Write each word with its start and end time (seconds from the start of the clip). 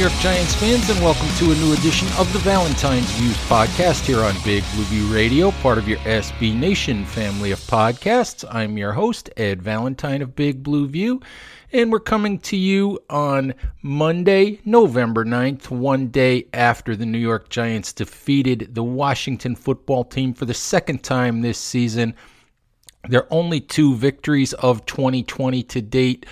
New 0.00 0.06
York 0.06 0.18
Giants 0.20 0.54
fans, 0.54 0.88
and 0.88 0.98
welcome 1.04 1.28
to 1.36 1.52
a 1.52 1.54
new 1.56 1.74
edition 1.74 2.08
of 2.16 2.32
the 2.32 2.38
Valentine's 2.38 3.10
Views 3.16 3.36
podcast 3.50 4.06
here 4.06 4.24
on 4.24 4.34
Big 4.46 4.64
Blue 4.72 4.84
View 4.84 5.14
Radio, 5.14 5.50
part 5.50 5.76
of 5.76 5.86
your 5.86 5.98
SB 5.98 6.58
Nation 6.58 7.04
family 7.04 7.50
of 7.50 7.58
podcasts. 7.58 8.42
I'm 8.50 8.78
your 8.78 8.92
host, 8.92 9.28
Ed 9.36 9.60
Valentine 9.60 10.22
of 10.22 10.34
Big 10.34 10.62
Blue 10.62 10.88
View, 10.88 11.20
and 11.74 11.92
we're 11.92 12.00
coming 12.00 12.38
to 12.38 12.56
you 12.56 12.98
on 13.10 13.52
Monday, 13.82 14.60
November 14.64 15.22
9th, 15.22 15.68
one 15.68 16.08
day 16.08 16.46
after 16.54 16.96
the 16.96 17.04
New 17.04 17.18
York 17.18 17.50
Giants 17.50 17.92
defeated 17.92 18.74
the 18.74 18.82
Washington 18.82 19.54
football 19.54 20.04
team 20.04 20.32
for 20.32 20.46
the 20.46 20.54
second 20.54 21.02
time 21.02 21.42
this 21.42 21.58
season. 21.58 22.14
Their 23.10 23.30
only 23.30 23.60
two 23.60 23.94
victories 23.96 24.54
of 24.54 24.86
2020 24.86 25.62
to 25.64 25.82
date 25.82 26.24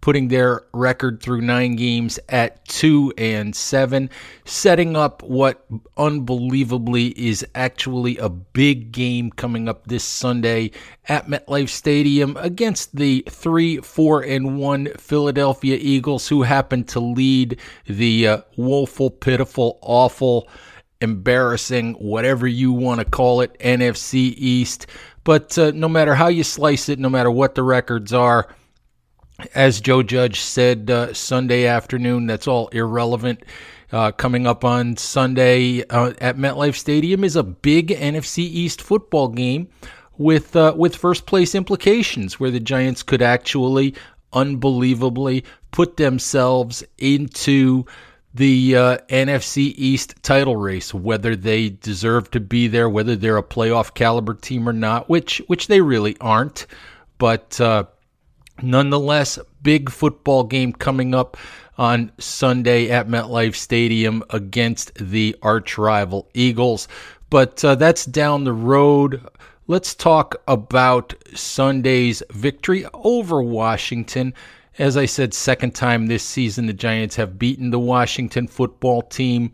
putting 0.00 0.28
their 0.28 0.62
record 0.72 1.20
through 1.20 1.40
nine 1.40 1.76
games 1.76 2.18
at 2.28 2.64
two 2.66 3.12
and 3.18 3.54
seven, 3.54 4.08
setting 4.44 4.96
up 4.96 5.22
what 5.22 5.64
unbelievably 5.96 7.08
is 7.08 7.44
actually 7.54 8.16
a 8.18 8.28
big 8.28 8.92
game 8.92 9.30
coming 9.30 9.68
up 9.68 9.86
this 9.86 10.04
Sunday 10.04 10.70
at 11.08 11.26
MetLife 11.26 11.68
Stadium 11.68 12.36
against 12.38 12.94
the 12.94 13.24
three, 13.28 13.78
four, 13.78 14.22
and 14.22 14.58
one 14.58 14.88
Philadelphia 14.96 15.78
Eagles, 15.80 16.28
who 16.28 16.42
happen 16.42 16.84
to 16.84 17.00
lead 17.00 17.58
the 17.86 18.28
uh, 18.28 18.40
woeful, 18.56 19.10
pitiful, 19.10 19.78
awful, 19.82 20.48
embarrassing, 21.00 21.94
whatever 21.94 22.46
you 22.46 22.72
want 22.72 23.00
to 23.00 23.04
call 23.04 23.40
it, 23.40 23.58
NFC 23.58 24.34
East. 24.36 24.86
But 25.24 25.58
uh, 25.58 25.72
no 25.74 25.88
matter 25.88 26.14
how 26.14 26.28
you 26.28 26.44
slice 26.44 26.88
it, 26.88 26.98
no 26.98 27.10
matter 27.10 27.30
what 27.30 27.54
the 27.54 27.62
records 27.62 28.12
are, 28.12 28.54
as 29.54 29.80
Joe 29.80 30.02
Judge 30.02 30.40
said 30.40 30.90
uh, 30.90 31.12
Sunday 31.12 31.66
afternoon, 31.66 32.26
that's 32.26 32.48
all 32.48 32.68
irrelevant. 32.68 33.42
Uh, 33.92 34.10
coming 34.10 34.46
up 34.46 34.64
on 34.64 34.96
Sunday 34.96 35.84
uh, 35.90 36.12
at 36.20 36.36
MetLife 36.36 36.74
Stadium 36.74 37.22
is 37.22 37.36
a 37.36 37.42
big 37.44 37.88
NFC 37.88 38.38
East 38.38 38.82
football 38.82 39.28
game 39.28 39.68
with 40.18 40.56
uh, 40.56 40.74
with 40.76 40.96
first 40.96 41.26
place 41.26 41.54
implications, 41.54 42.40
where 42.40 42.50
the 42.50 42.60
Giants 42.60 43.02
could 43.02 43.22
actually, 43.22 43.94
unbelievably, 44.32 45.44
put 45.70 45.98
themselves 45.98 46.82
into 46.98 47.84
the 48.34 48.76
uh, 48.76 48.98
NFC 49.08 49.72
East 49.76 50.14
title 50.22 50.56
race, 50.56 50.92
whether 50.92 51.36
they 51.36 51.70
deserve 51.70 52.30
to 52.32 52.40
be 52.40 52.68
there, 52.68 52.88
whether 52.88 53.14
they're 53.16 53.38
a 53.38 53.42
playoff 53.42 53.94
caliber 53.94 54.34
team 54.34 54.68
or 54.68 54.72
not, 54.72 55.08
which 55.08 55.40
which 55.46 55.68
they 55.68 55.80
really 55.80 56.16
aren't, 56.20 56.66
but 57.18 57.60
uh, 57.60 57.84
Nonetheless, 58.62 59.38
big 59.62 59.90
football 59.90 60.44
game 60.44 60.72
coming 60.72 61.14
up 61.14 61.36
on 61.78 62.10
Sunday 62.18 62.90
at 62.90 63.08
MetLife 63.08 63.54
Stadium 63.54 64.22
against 64.30 64.94
the 64.94 65.36
arch 65.42 65.76
rival 65.76 66.28
Eagles. 66.32 66.88
But 67.28 67.64
uh, 67.64 67.74
that's 67.74 68.06
down 68.06 68.44
the 68.44 68.52
road. 68.52 69.22
Let's 69.66 69.94
talk 69.94 70.36
about 70.46 71.14
Sunday's 71.34 72.22
victory 72.30 72.86
over 72.94 73.42
Washington. 73.42 74.32
As 74.78 74.96
I 74.96 75.06
said, 75.06 75.34
second 75.34 75.74
time 75.74 76.06
this 76.06 76.22
season, 76.22 76.66
the 76.66 76.72
Giants 76.72 77.16
have 77.16 77.38
beaten 77.38 77.70
the 77.70 77.78
Washington 77.78 78.46
football 78.46 79.02
team. 79.02 79.52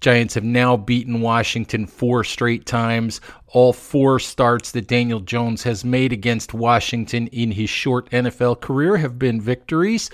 Giants 0.00 0.34
have 0.34 0.44
now 0.44 0.76
beaten 0.76 1.20
Washington 1.20 1.86
four 1.86 2.22
straight 2.22 2.66
times. 2.66 3.20
All 3.48 3.72
four 3.72 4.18
starts 4.18 4.72
that 4.72 4.88
Daniel 4.88 5.20
Jones 5.20 5.62
has 5.62 5.84
made 5.84 6.12
against 6.12 6.54
Washington 6.54 7.28
in 7.28 7.52
his 7.52 7.70
short 7.70 8.10
NFL 8.10 8.60
career 8.60 8.98
have 8.98 9.18
been 9.18 9.40
victories. 9.40 10.10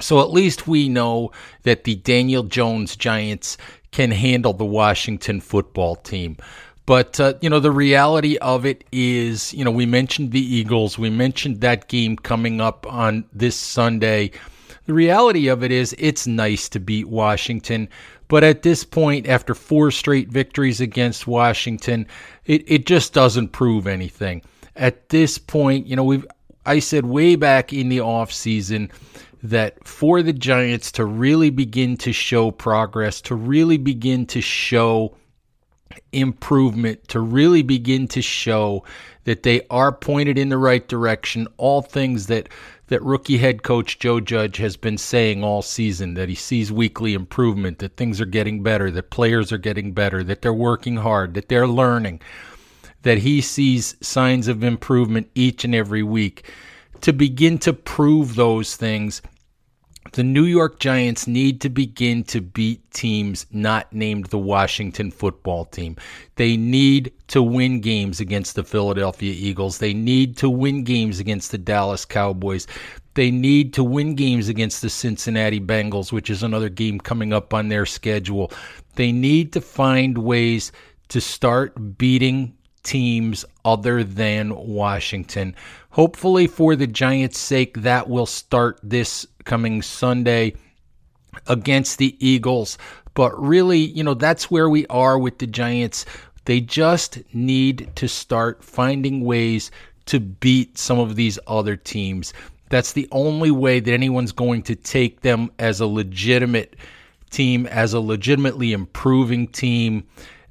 So 0.00 0.20
at 0.20 0.32
least 0.32 0.66
we 0.66 0.88
know 0.88 1.30
that 1.62 1.84
the 1.84 1.94
Daniel 1.94 2.42
Jones 2.42 2.96
Giants 2.96 3.56
can 3.92 4.10
handle 4.10 4.52
the 4.52 4.64
Washington 4.64 5.40
football 5.40 5.96
team. 5.96 6.36
But, 6.84 7.20
uh, 7.20 7.34
you 7.40 7.48
know, 7.48 7.60
the 7.60 7.70
reality 7.70 8.36
of 8.38 8.66
it 8.66 8.82
is, 8.90 9.54
you 9.54 9.64
know, 9.64 9.70
we 9.70 9.86
mentioned 9.86 10.32
the 10.32 10.40
Eagles. 10.40 10.98
We 10.98 11.10
mentioned 11.10 11.60
that 11.60 11.88
game 11.88 12.16
coming 12.16 12.60
up 12.60 12.86
on 12.92 13.24
this 13.32 13.54
Sunday. 13.54 14.32
The 14.86 14.94
reality 14.94 15.46
of 15.46 15.62
it 15.62 15.70
is, 15.70 15.94
it's 15.98 16.26
nice 16.26 16.68
to 16.70 16.80
beat 16.80 17.08
Washington. 17.08 17.88
But 18.32 18.44
at 18.44 18.62
this 18.62 18.82
point, 18.82 19.28
after 19.28 19.54
four 19.54 19.90
straight 19.90 20.30
victories 20.30 20.80
against 20.80 21.26
Washington, 21.26 22.06
it, 22.46 22.64
it 22.66 22.86
just 22.86 23.12
doesn't 23.12 23.48
prove 23.48 23.86
anything. 23.86 24.40
At 24.74 25.10
this 25.10 25.36
point, 25.36 25.86
you 25.86 25.96
know, 25.96 26.04
we've 26.04 26.24
I 26.64 26.78
said 26.78 27.04
way 27.04 27.36
back 27.36 27.74
in 27.74 27.90
the 27.90 27.98
offseason 27.98 28.90
that 29.42 29.86
for 29.86 30.22
the 30.22 30.32
Giants 30.32 30.90
to 30.92 31.04
really 31.04 31.50
begin 31.50 31.98
to 31.98 32.14
show 32.14 32.50
progress, 32.50 33.20
to 33.20 33.34
really 33.34 33.76
begin 33.76 34.24
to 34.28 34.40
show 34.40 35.14
improvement, 36.12 37.06
to 37.08 37.20
really 37.20 37.60
begin 37.60 38.08
to 38.08 38.22
show 38.22 38.82
that 39.24 39.42
they 39.42 39.60
are 39.68 39.92
pointed 39.92 40.38
in 40.38 40.48
the 40.48 40.56
right 40.56 40.88
direction, 40.88 41.48
all 41.58 41.82
things 41.82 42.28
that 42.28 42.48
that 42.88 43.02
rookie 43.02 43.38
head 43.38 43.62
coach 43.62 43.98
Joe 43.98 44.20
Judge 44.20 44.56
has 44.58 44.76
been 44.76 44.98
saying 44.98 45.42
all 45.42 45.62
season 45.62 46.14
that 46.14 46.28
he 46.28 46.34
sees 46.34 46.72
weekly 46.72 47.14
improvement, 47.14 47.78
that 47.78 47.96
things 47.96 48.20
are 48.20 48.26
getting 48.26 48.62
better, 48.62 48.90
that 48.90 49.10
players 49.10 49.52
are 49.52 49.58
getting 49.58 49.92
better, 49.92 50.22
that 50.24 50.42
they're 50.42 50.52
working 50.52 50.96
hard, 50.96 51.34
that 51.34 51.48
they're 51.48 51.68
learning, 51.68 52.20
that 53.02 53.18
he 53.18 53.40
sees 53.40 53.96
signs 54.00 54.48
of 54.48 54.62
improvement 54.62 55.30
each 55.34 55.64
and 55.64 55.74
every 55.74 56.02
week. 56.02 56.50
To 57.02 57.12
begin 57.12 57.58
to 57.58 57.72
prove 57.72 58.34
those 58.34 58.76
things, 58.76 59.22
the 60.12 60.22
New 60.22 60.44
York 60.44 60.78
Giants 60.78 61.26
need 61.26 61.60
to 61.62 61.70
begin 61.70 62.22
to 62.24 62.40
beat 62.40 62.90
teams 62.90 63.46
not 63.50 63.92
named 63.92 64.26
the 64.26 64.38
Washington 64.38 65.10
football 65.10 65.64
team. 65.64 65.96
They 66.36 66.56
need 66.56 67.12
to 67.28 67.42
win 67.42 67.80
games 67.80 68.20
against 68.20 68.54
the 68.54 68.64
Philadelphia 68.64 69.32
Eagles. 69.32 69.78
They 69.78 69.94
need 69.94 70.36
to 70.38 70.50
win 70.50 70.84
games 70.84 71.18
against 71.18 71.50
the 71.50 71.58
Dallas 71.58 72.04
Cowboys. 72.04 72.66
They 73.14 73.30
need 73.30 73.72
to 73.74 73.84
win 73.84 74.14
games 74.14 74.48
against 74.48 74.82
the 74.82 74.90
Cincinnati 74.90 75.60
Bengals, 75.60 76.12
which 76.12 76.30
is 76.30 76.42
another 76.42 76.68
game 76.68 76.98
coming 76.98 77.32
up 77.32 77.52
on 77.52 77.68
their 77.68 77.86
schedule. 77.86 78.52
They 78.94 79.12
need 79.12 79.52
to 79.54 79.60
find 79.60 80.18
ways 80.18 80.72
to 81.08 81.20
start 81.20 81.98
beating 81.98 82.54
teams 82.82 83.44
other 83.64 84.02
than 84.02 84.54
Washington. 84.54 85.54
Hopefully, 85.90 86.46
for 86.46 86.74
the 86.74 86.86
Giants' 86.86 87.38
sake, 87.38 87.82
that 87.82 88.08
will 88.08 88.26
start 88.26 88.80
this 88.82 89.26
coming 89.44 89.82
Sunday 89.82 90.54
against 91.46 91.98
the 91.98 92.16
Eagles. 92.24 92.78
But 93.14 93.38
really, 93.40 93.78
you 93.78 94.02
know, 94.02 94.14
that's 94.14 94.50
where 94.50 94.68
we 94.68 94.86
are 94.86 95.18
with 95.18 95.38
the 95.38 95.46
Giants. 95.46 96.06
They 96.44 96.60
just 96.60 97.18
need 97.34 97.90
to 97.96 98.08
start 98.08 98.64
finding 98.64 99.24
ways 99.24 99.70
to 100.06 100.18
beat 100.18 100.78
some 100.78 100.98
of 100.98 101.16
these 101.16 101.38
other 101.46 101.76
teams. 101.76 102.32
That's 102.70 102.92
the 102.92 103.08
only 103.12 103.50
way 103.50 103.80
that 103.80 103.92
anyone's 103.92 104.32
going 104.32 104.62
to 104.62 104.74
take 104.74 105.20
them 105.20 105.50
as 105.58 105.80
a 105.80 105.86
legitimate 105.86 106.74
team, 107.30 107.66
as 107.66 107.92
a 107.92 108.00
legitimately 108.00 108.72
improving 108.72 109.46
team, 109.48 110.04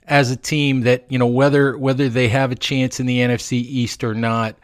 as 0.06 0.29
a 0.29 0.35
team 0.35 0.81
that, 0.81 1.06
you 1.09 1.18
know, 1.18 1.28
whether 1.28 1.78
whether 1.78 2.09
they 2.09 2.28
have 2.28 2.52
a 2.52 2.56
chance 2.56 3.00
in 3.00 3.06
the 3.06 3.19
NFC 3.19 3.53
East 3.53 4.03
or 4.03 4.13
not, 4.13 4.56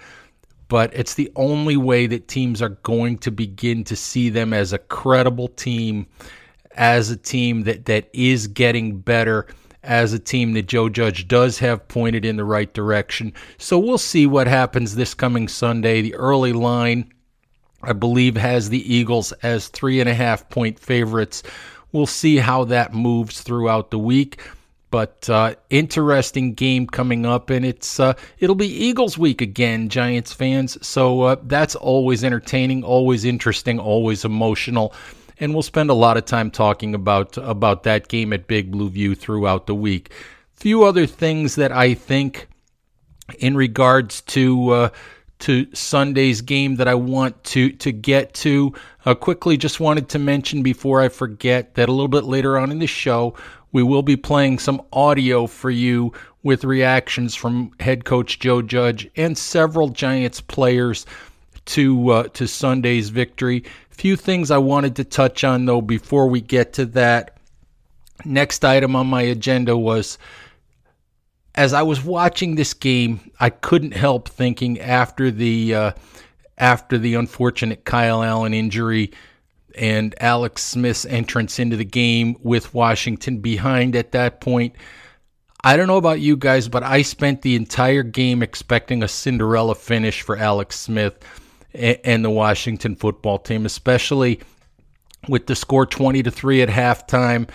but 0.67 0.93
it's 0.93 1.13
the 1.13 1.31
only 1.35 1.77
way 1.77 2.07
that 2.07 2.27
teams 2.27 2.61
are 2.61 2.69
going 2.69 3.17
to 3.19 3.31
begin 3.31 3.83
to 3.85 3.95
see 3.95 4.29
them 4.29 4.53
as 4.53 4.73
a 4.73 4.77
credible 4.77 5.47
team, 5.49 6.07
as 6.75 7.09
a 7.09 7.17
team 7.17 7.63
that, 7.63 7.85
that 7.85 8.09
is 8.13 8.47
getting 8.47 8.99
better, 8.99 9.47
as 9.83 10.13
a 10.13 10.19
team 10.19 10.53
that 10.53 10.67
Joe 10.67 10.89
Judge 10.89 11.27
does 11.27 11.59
have 11.59 11.87
pointed 11.87 12.25
in 12.25 12.35
the 12.35 12.43
right 12.43 12.73
direction. 12.73 13.33
So 13.57 13.79
we'll 13.79 13.97
see 13.97 14.27
what 14.27 14.47
happens 14.47 14.95
this 14.95 15.13
coming 15.13 15.47
Sunday. 15.47 16.01
The 16.01 16.15
early 16.15 16.53
line, 16.53 17.11
I 17.83 17.93
believe, 17.93 18.35
has 18.35 18.69
the 18.69 18.93
Eagles 18.93 19.31
as 19.43 19.69
three 19.69 20.01
and 20.01 20.09
a 20.09 20.13
half 20.13 20.49
point 20.49 20.77
favorites. 20.79 21.43
We'll 21.93 22.05
see 22.05 22.37
how 22.37 22.65
that 22.65 22.93
moves 22.93 23.41
throughout 23.41 23.91
the 23.91 23.99
week. 23.99 24.41
But 24.89 25.29
uh, 25.29 25.55
interesting 25.69 26.53
game 26.53 26.87
coming 26.87 27.25
up, 27.25 27.49
and 27.49 27.65
it's 27.65 27.99
uh, 27.99 28.13
it'll 28.39 28.55
be 28.55 28.67
Eagles 28.67 29.17
week 29.17 29.41
again, 29.41 29.89
Giants 29.89 30.31
fans. 30.31 30.77
So 30.85 31.23
uh, 31.23 31.35
that's 31.43 31.75
always 31.75 32.23
entertaining, 32.23 32.83
always 32.85 33.25
interesting, 33.25 33.79
always 33.79 34.23
emotional, 34.23 34.93
and 35.41 35.53
we'll 35.53 35.63
spend 35.63 35.89
a 35.89 35.93
lot 35.93 36.15
of 36.15 36.23
time 36.23 36.51
talking 36.51 36.95
about 36.95 37.37
about 37.37 37.83
that 37.83 38.07
game 38.07 38.31
at 38.31 38.47
Big 38.47 38.71
Blue 38.71 38.89
View 38.89 39.13
throughout 39.13 39.67
the 39.67 39.75
week. 39.75 40.11
Few 40.53 40.83
other 40.83 41.05
things 41.05 41.55
that 41.55 41.73
I 41.73 41.93
think, 41.93 42.47
in 43.39 43.57
regards 43.57 44.21
to 44.21 44.69
uh, 44.69 44.89
to 45.39 45.67
Sunday's 45.73 46.41
game 46.41 46.75
that 46.75 46.87
I 46.87 46.95
want 46.95 47.43
to 47.45 47.71
to 47.71 47.91
get 47.91 48.33
to. 48.35 48.73
Uh, 49.05 49.15
quickly, 49.15 49.57
just 49.57 49.79
wanted 49.79 50.09
to 50.09 50.19
mention 50.19 50.63
before 50.63 51.01
I 51.01 51.09
forget 51.09 51.75
that 51.75 51.89
a 51.89 51.91
little 51.91 52.07
bit 52.07 52.23
later 52.23 52.57
on 52.57 52.71
in 52.71 52.79
the 52.79 52.87
show, 52.87 53.35
we 53.71 53.83
will 53.83 54.01
be 54.01 54.15
playing 54.15 54.59
some 54.59 54.81
audio 54.91 55.47
for 55.47 55.69
you 55.69 56.13
with 56.43 56.63
reactions 56.63 57.35
from 57.35 57.71
head 57.79 58.05
coach 58.05 58.39
Joe 58.39 58.61
Judge 58.61 59.09
and 59.15 59.37
several 59.37 59.89
Giants 59.89 60.41
players 60.41 61.05
to 61.65 62.09
uh, 62.09 62.23
to 62.29 62.47
Sunday's 62.47 63.09
victory. 63.09 63.63
Few 63.89 64.15
things 64.15 64.51
I 64.51 64.57
wanted 64.57 64.95
to 64.97 65.03
touch 65.03 65.43
on 65.43 65.65
though 65.65 65.81
before 65.81 66.27
we 66.27 66.41
get 66.41 66.73
to 66.73 66.85
that. 66.87 67.37
Next 68.25 68.65
item 68.65 68.95
on 68.95 69.07
my 69.07 69.21
agenda 69.21 69.77
was 69.77 70.17
as 71.57 71.73
I 71.73 71.81
was 71.81 72.03
watching 72.03 72.55
this 72.55 72.75
game, 72.75 73.31
I 73.39 73.49
couldn't 73.49 73.93
help 73.93 74.29
thinking 74.29 74.79
after 74.79 75.31
the 75.31 75.73
uh, 75.73 75.91
after 76.57 76.99
the 76.99 77.15
unfortunate 77.15 77.83
Kyle 77.83 78.23
Allen 78.23 78.53
injury 78.53 79.11
and 79.75 80.15
Alex 80.19 80.63
Smith's 80.63 81.05
entrance 81.05 81.59
into 81.59 81.75
the 81.75 81.85
game 81.85 82.37
with 82.41 82.73
Washington 82.73 83.39
behind 83.39 83.95
at 83.95 84.11
that 84.11 84.39
point. 84.39 84.75
I 85.63 85.75
don't 85.75 85.87
know 85.87 85.97
about 85.97 86.19
you 86.19 86.37
guys, 86.37 86.67
but 86.67 86.83
I 86.83 87.01
spent 87.01 87.41
the 87.41 87.55
entire 87.55 88.03
game 88.03 88.43
expecting 88.43 89.01
a 89.01 89.07
Cinderella 89.07 89.75
finish 89.75 90.21
for 90.21 90.37
Alex 90.37 90.79
Smith 90.79 91.17
and 91.73 92.23
the 92.23 92.29
Washington 92.29 92.95
football 92.95 93.39
team, 93.39 93.65
especially 93.65 94.39
with 95.27 95.47
the 95.47 95.55
score 95.55 95.85
20 95.85 96.23
to 96.23 96.31
3 96.31 96.61
at 96.61 96.69
halftime 96.69 97.49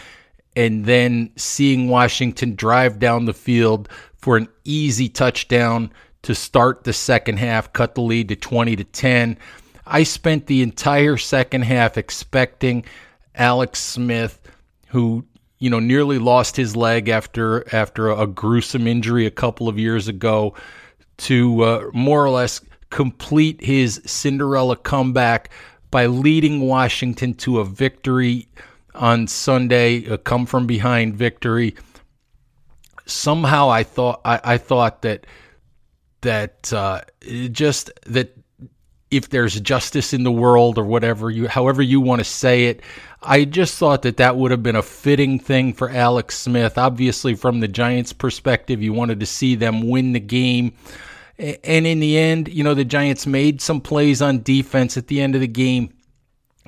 and 0.56 0.84
then 0.84 1.30
seeing 1.36 1.88
Washington 1.88 2.54
drive 2.54 2.98
down 2.98 3.24
the 3.24 3.34
field 3.34 3.88
for 4.16 4.36
an 4.36 4.48
easy 4.64 5.08
touchdown 5.08 5.92
to 6.22 6.34
start 6.34 6.84
the 6.84 6.92
second 6.92 7.38
half, 7.38 7.72
cut 7.72 7.94
the 7.94 8.00
lead 8.00 8.28
to 8.28 8.36
20 8.36 8.76
to 8.76 8.84
10. 8.84 9.36
I 9.86 10.04
spent 10.04 10.46
the 10.46 10.62
entire 10.62 11.16
second 11.16 11.62
half 11.62 11.98
expecting 11.98 12.84
Alex 13.34 13.80
Smith, 13.80 14.40
who 14.88 15.24
you 15.58 15.70
know 15.70 15.80
nearly 15.80 16.18
lost 16.18 16.56
his 16.56 16.76
leg 16.76 17.08
after 17.08 17.64
after 17.74 18.10
a 18.10 18.26
gruesome 18.26 18.86
injury 18.86 19.26
a 19.26 19.30
couple 19.30 19.68
of 19.68 19.78
years 19.78 20.06
ago, 20.06 20.54
to 21.18 21.62
uh, 21.62 21.90
more 21.92 22.24
or 22.24 22.30
less 22.30 22.60
complete 22.90 23.60
his 23.60 24.00
Cinderella 24.04 24.76
comeback 24.76 25.50
by 25.90 26.06
leading 26.06 26.60
Washington 26.60 27.34
to 27.34 27.58
a 27.58 27.64
victory 27.64 28.48
on 28.94 29.26
Sunday, 29.26 30.04
a 30.04 30.18
come 30.18 30.46
from 30.46 30.66
behind 30.66 31.16
victory. 31.16 31.74
Somehow, 33.06 33.70
I 33.70 33.82
thought 33.82 34.20
I, 34.24 34.40
I 34.42 34.58
thought 34.58 35.02
that 35.02 35.26
that 36.22 36.72
uh, 36.72 37.02
just 37.50 37.90
that 38.06 38.36
if 39.12 39.28
there's 39.28 39.60
justice 39.60 40.14
in 40.14 40.24
the 40.24 40.32
world 40.32 40.78
or 40.78 40.84
whatever 40.84 41.30
you 41.30 41.46
however 41.46 41.82
you 41.82 42.00
want 42.00 42.18
to 42.18 42.24
say 42.24 42.64
it 42.64 42.80
i 43.22 43.44
just 43.44 43.76
thought 43.76 44.02
that 44.02 44.16
that 44.16 44.36
would 44.36 44.50
have 44.50 44.62
been 44.62 44.74
a 44.74 44.82
fitting 44.82 45.38
thing 45.38 45.72
for 45.74 45.90
alex 45.90 46.38
smith 46.38 46.78
obviously 46.78 47.34
from 47.34 47.60
the 47.60 47.68
giants 47.68 48.12
perspective 48.12 48.82
you 48.82 48.92
wanted 48.92 49.20
to 49.20 49.26
see 49.26 49.54
them 49.54 49.86
win 49.86 50.14
the 50.14 50.20
game 50.20 50.72
and 51.38 51.86
in 51.86 52.00
the 52.00 52.16
end 52.16 52.48
you 52.48 52.64
know 52.64 52.72
the 52.72 52.86
giants 52.86 53.26
made 53.26 53.60
some 53.60 53.82
plays 53.82 54.22
on 54.22 54.42
defense 54.42 54.96
at 54.96 55.08
the 55.08 55.20
end 55.20 55.34
of 55.34 55.42
the 55.42 55.46
game 55.46 55.92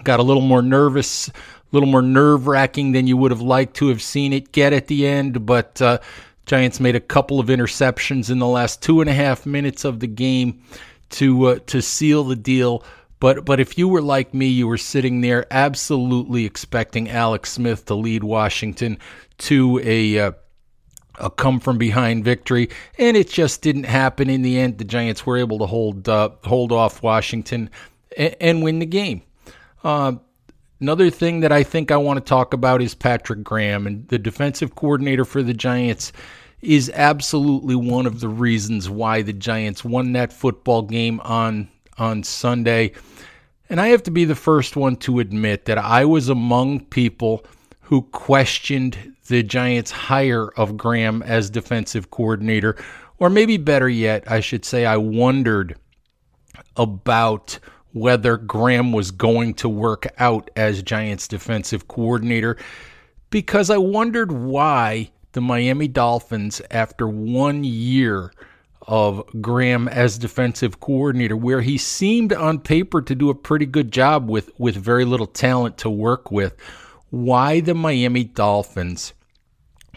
got 0.02 0.20
a 0.20 0.22
little 0.22 0.42
more 0.42 0.62
nervous 0.62 1.30
little 1.74 1.88
more 1.88 2.02
nerve 2.02 2.46
wracking 2.46 2.92
than 2.92 3.06
you 3.06 3.16
would 3.16 3.30
have 3.30 3.40
liked 3.40 3.74
to 3.74 3.88
have 3.88 4.00
seen 4.00 4.32
it 4.32 4.52
get 4.52 4.72
at 4.72 4.86
the 4.86 5.06
end 5.06 5.44
but 5.44 5.80
uh, 5.82 5.98
Giants 6.46 6.78
made 6.78 6.94
a 6.94 7.00
couple 7.00 7.40
of 7.40 7.46
interceptions 7.46 8.30
in 8.30 8.38
the 8.38 8.46
last 8.46 8.82
two 8.82 9.00
and 9.00 9.08
a 9.08 9.14
half 9.14 9.46
minutes 9.46 9.84
of 9.84 10.00
the 10.00 10.06
game 10.06 10.62
to 11.10 11.46
uh, 11.46 11.58
to 11.66 11.80
seal 11.80 12.24
the 12.24 12.36
deal. 12.36 12.84
But 13.20 13.44
but 13.44 13.60
if 13.60 13.78
you 13.78 13.88
were 13.88 14.02
like 14.02 14.34
me, 14.34 14.46
you 14.48 14.66
were 14.66 14.78
sitting 14.78 15.20
there 15.20 15.46
absolutely 15.50 16.44
expecting 16.44 17.08
Alex 17.08 17.52
Smith 17.52 17.86
to 17.86 17.94
lead 17.94 18.24
Washington 18.24 18.98
to 19.38 19.80
a 19.82 20.18
uh, 20.18 20.32
a 21.18 21.30
come 21.30 21.60
from 21.60 21.78
behind 21.78 22.24
victory, 22.24 22.68
and 22.98 23.16
it 23.16 23.30
just 23.30 23.62
didn't 23.62 23.84
happen. 23.84 24.28
In 24.28 24.42
the 24.42 24.58
end, 24.58 24.78
the 24.78 24.84
Giants 24.84 25.24
were 25.24 25.38
able 25.38 25.58
to 25.60 25.66
hold 25.66 26.08
uh, 26.08 26.30
hold 26.44 26.72
off 26.72 27.02
Washington 27.02 27.70
and, 28.18 28.36
and 28.40 28.62
win 28.62 28.80
the 28.80 28.86
game. 28.86 29.22
Uh, 29.82 30.14
another 30.84 31.08
thing 31.08 31.40
that 31.40 31.50
I 31.50 31.62
think 31.62 31.90
I 31.90 31.96
want 31.96 32.18
to 32.18 32.28
talk 32.28 32.52
about 32.52 32.82
is 32.82 32.94
Patrick 32.94 33.42
Graham 33.42 33.86
and 33.86 34.06
the 34.08 34.18
defensive 34.18 34.74
coordinator 34.74 35.24
for 35.24 35.42
the 35.42 35.54
Giants 35.54 36.12
is 36.60 36.90
absolutely 36.92 37.74
one 37.74 38.04
of 38.04 38.20
the 38.20 38.28
reasons 38.28 38.90
why 38.90 39.22
the 39.22 39.32
Giants 39.32 39.82
won 39.82 40.12
that 40.12 40.30
football 40.30 40.82
game 40.82 41.20
on 41.20 41.70
on 41.96 42.22
Sunday. 42.22 42.92
And 43.70 43.80
I 43.80 43.86
have 43.88 44.02
to 44.02 44.10
be 44.10 44.26
the 44.26 44.34
first 44.34 44.76
one 44.76 44.96
to 44.96 45.20
admit 45.20 45.64
that 45.64 45.78
I 45.78 46.04
was 46.04 46.28
among 46.28 46.80
people 46.80 47.46
who 47.80 48.02
questioned 48.02 49.14
the 49.28 49.42
Giants' 49.42 49.90
hire 49.90 50.48
of 50.48 50.76
Graham 50.76 51.22
as 51.22 51.48
defensive 51.48 52.10
coordinator. 52.10 52.76
Or 53.18 53.30
maybe 53.30 53.56
better 53.56 53.88
yet, 53.88 54.30
I 54.30 54.40
should 54.40 54.66
say, 54.66 54.84
I 54.84 54.98
wondered 54.98 55.76
about 56.76 57.58
whether 57.94 58.36
Graham 58.36 58.92
was 58.92 59.10
going 59.10 59.54
to 59.54 59.68
work 59.68 60.06
out 60.18 60.50
as 60.56 60.82
Giants 60.82 61.26
defensive 61.26 61.88
coordinator 61.88 62.58
because 63.30 63.70
I 63.70 63.78
wondered 63.78 64.30
why 64.30 65.10
the 65.32 65.40
Miami 65.40 65.88
Dolphins 65.88 66.60
after 66.70 67.08
one 67.08 67.64
year 67.64 68.32
of 68.86 69.24
Graham 69.40 69.88
as 69.88 70.18
defensive 70.18 70.80
coordinator, 70.80 71.36
where 71.36 71.60
he 71.60 71.78
seemed 71.78 72.32
on 72.32 72.58
paper 72.58 73.00
to 73.00 73.14
do 73.14 73.30
a 73.30 73.34
pretty 73.34 73.66
good 73.66 73.90
job 73.90 74.28
with, 74.28 74.50
with 74.58 74.76
very 74.76 75.04
little 75.04 75.26
talent 75.26 75.78
to 75.78 75.90
work 75.90 76.30
with, 76.30 76.54
why 77.10 77.60
the 77.60 77.74
Miami 77.74 78.24
Dolphins 78.24 79.14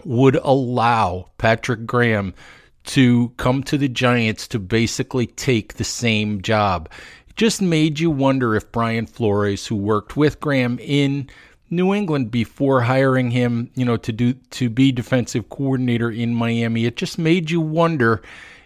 would 0.06 0.36
allow 0.36 1.30
Patrick 1.38 1.86
Graham 1.86 2.34
to 2.86 3.34
come 3.38 3.62
to 3.64 3.78
the 3.78 3.90
Giants 3.90 4.48
to 4.48 4.60
basically 4.60 5.28
take 5.28 5.74
the 5.74 5.84
same 5.84 6.42
job. 6.42 6.90
Just 7.38 7.62
made 7.62 8.00
you 8.00 8.10
wonder 8.10 8.56
if 8.56 8.72
Brian 8.72 9.06
Flores, 9.06 9.68
who 9.68 9.76
worked 9.76 10.18
with 10.18 10.40
Graham 10.40 10.80
in 10.80 11.30
New 11.70 11.94
England 11.94 12.32
before 12.32 12.82
hiring 12.82 13.30
him, 13.30 13.70
you 13.76 13.86
know, 13.86 13.96
to 13.96 14.12
do 14.12 14.34
to 14.34 14.72
be 14.72 14.92
defensive 14.92 15.48
coordinator 15.50 16.10
in 16.10 16.34
Miami. 16.34 16.86
It 16.86 16.98
just 16.98 17.20
made 17.20 17.52
you 17.52 17.62
wonder 17.62 18.24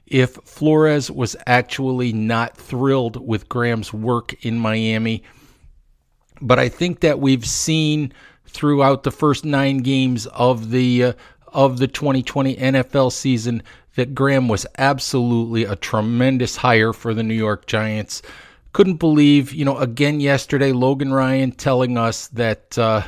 if 0.07 0.35
Flores 0.45 1.12
was 1.12 1.35
actually 1.45 2.13
not 2.13 2.56
thrilled 2.56 3.27
with 3.27 3.50
Graham's 3.50 3.91
work 3.91 4.33
in 4.45 4.57
Miami. 4.57 5.21
But 6.42 6.57
I 6.57 6.69
think 6.69 7.01
that 7.01 7.19
we've 7.19 7.45
seen 7.45 8.13
throughout 8.45 9.04
the 9.04 9.11
first 9.11 9.44
9 9.44 9.80
games 9.80 10.28
of 10.28 10.71
the 10.71 11.04
uh, 11.04 11.13
of 11.49 11.80
the 11.80 11.87
2020 11.87 12.56
NFL 12.56 13.11
season 13.11 13.63
that 13.95 14.16
Graham 14.16 14.47
was 14.47 14.66
absolutely 14.78 15.66
a 15.66 15.75
tremendous 15.75 16.56
hire 16.56 16.94
for 16.94 17.13
the 17.13 17.23
New 17.23 17.33
York 17.33 17.68
Giants 17.68 18.21
couldn't 18.73 18.97
believe, 18.97 19.54
you 19.54 19.66
know, 19.66 19.78
again 19.78 20.19
yesterday, 20.19 20.71
Logan 20.71 21.13
Ryan 21.13 21.51
telling 21.51 21.97
us 21.97 22.28
that 22.30 22.78
uh, 22.78 23.04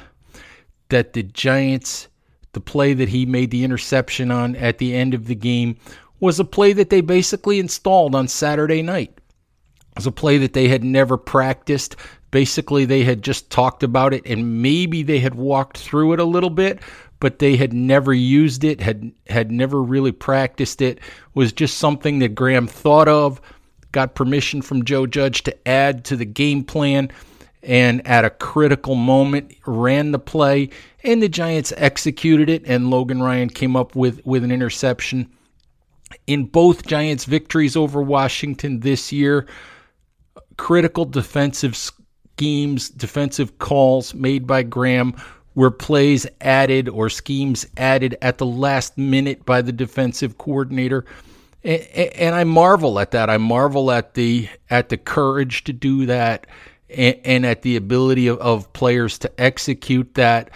that 0.89 1.13
the 1.13 1.23
Giants, 1.23 2.07
the 2.53 2.59
play 2.59 2.93
that 2.93 3.09
he 3.09 3.25
made 3.25 3.51
the 3.51 3.63
interception 3.63 4.31
on 4.31 4.55
at 4.55 4.77
the 4.77 4.93
end 4.93 5.13
of 5.13 5.27
the 5.27 5.35
game, 5.35 5.77
was 6.19 6.39
a 6.39 6.45
play 6.45 6.73
that 6.73 6.89
they 6.89 7.01
basically 7.01 7.59
installed 7.59 8.15
on 8.15 8.27
Saturday 8.27 8.81
night. 8.81 9.13
It 9.17 9.97
was 9.97 10.07
a 10.07 10.11
play 10.11 10.37
that 10.39 10.53
they 10.53 10.67
had 10.67 10.83
never 10.83 11.17
practiced. 11.17 11.95
Basically, 12.31 12.85
they 12.85 13.03
had 13.03 13.21
just 13.21 13.49
talked 13.49 13.83
about 13.83 14.13
it, 14.13 14.25
and 14.25 14.61
maybe 14.61 15.03
they 15.03 15.19
had 15.19 15.35
walked 15.35 15.77
through 15.77 16.13
it 16.13 16.19
a 16.19 16.25
little 16.25 16.49
bit, 16.49 16.79
but 17.19 17.39
they 17.39 17.55
had 17.55 17.73
never 17.73 18.13
used 18.13 18.63
it, 18.63 18.81
had 18.81 19.11
had 19.27 19.51
never 19.51 19.81
really 19.81 20.11
practiced 20.11 20.81
it. 20.81 20.97
it 20.97 21.03
was 21.35 21.53
just 21.53 21.77
something 21.77 22.19
that 22.19 22.35
Graham 22.35 22.67
thought 22.67 23.07
of 23.07 23.39
got 23.93 24.15
permission 24.15 24.61
from 24.61 24.83
Joe 24.83 25.07
Judge 25.07 25.43
to 25.43 25.67
add 25.67 26.03
to 26.05 26.17
the 26.17 26.25
game 26.25 26.65
plan 26.65 27.09
and 27.63 28.05
at 28.05 28.25
a 28.25 28.29
critical 28.29 28.95
moment 28.95 29.55
ran 29.65 30.11
the 30.11 30.19
play 30.19 30.69
and 31.03 31.23
the 31.23 31.29
Giants 31.29 31.71
executed 31.77 32.49
it 32.49 32.63
and 32.65 32.89
Logan 32.89 33.23
Ryan 33.23 33.49
came 33.49 33.77
up 33.77 33.95
with 33.95 34.19
with 34.25 34.43
an 34.43 34.51
interception. 34.51 35.31
In 36.27 36.43
both 36.45 36.85
Giants 36.85 37.23
victories 37.23 37.77
over 37.77 38.01
Washington 38.01 38.81
this 38.81 39.13
year 39.13 39.47
critical 40.57 41.05
defensive 41.05 41.75
schemes 41.75 42.89
defensive 42.89 43.57
calls 43.59 44.13
made 44.13 44.45
by 44.45 44.63
Graham 44.63 45.15
were 45.55 45.71
plays 45.71 46.27
added 46.41 46.89
or 46.89 47.09
schemes 47.09 47.65
added 47.77 48.17
at 48.21 48.39
the 48.39 48.45
last 48.45 48.97
minute 48.97 49.45
by 49.45 49.61
the 49.61 49.71
defensive 49.71 50.37
coordinator 50.37 51.05
and 51.63 52.35
I 52.35 52.43
marvel 52.43 52.99
at 52.99 53.11
that. 53.11 53.29
I 53.29 53.37
marvel 53.37 53.91
at 53.91 54.13
the 54.15 54.49
at 54.69 54.89
the 54.89 54.97
courage 54.97 55.63
to 55.65 55.73
do 55.73 56.05
that, 56.07 56.47
and, 56.89 57.45
at 57.45 57.61
the 57.61 57.75
ability 57.75 58.27
of, 58.27 58.37
of, 58.39 58.71
players 58.73 59.17
to 59.19 59.41
execute 59.41 60.13
that. 60.15 60.51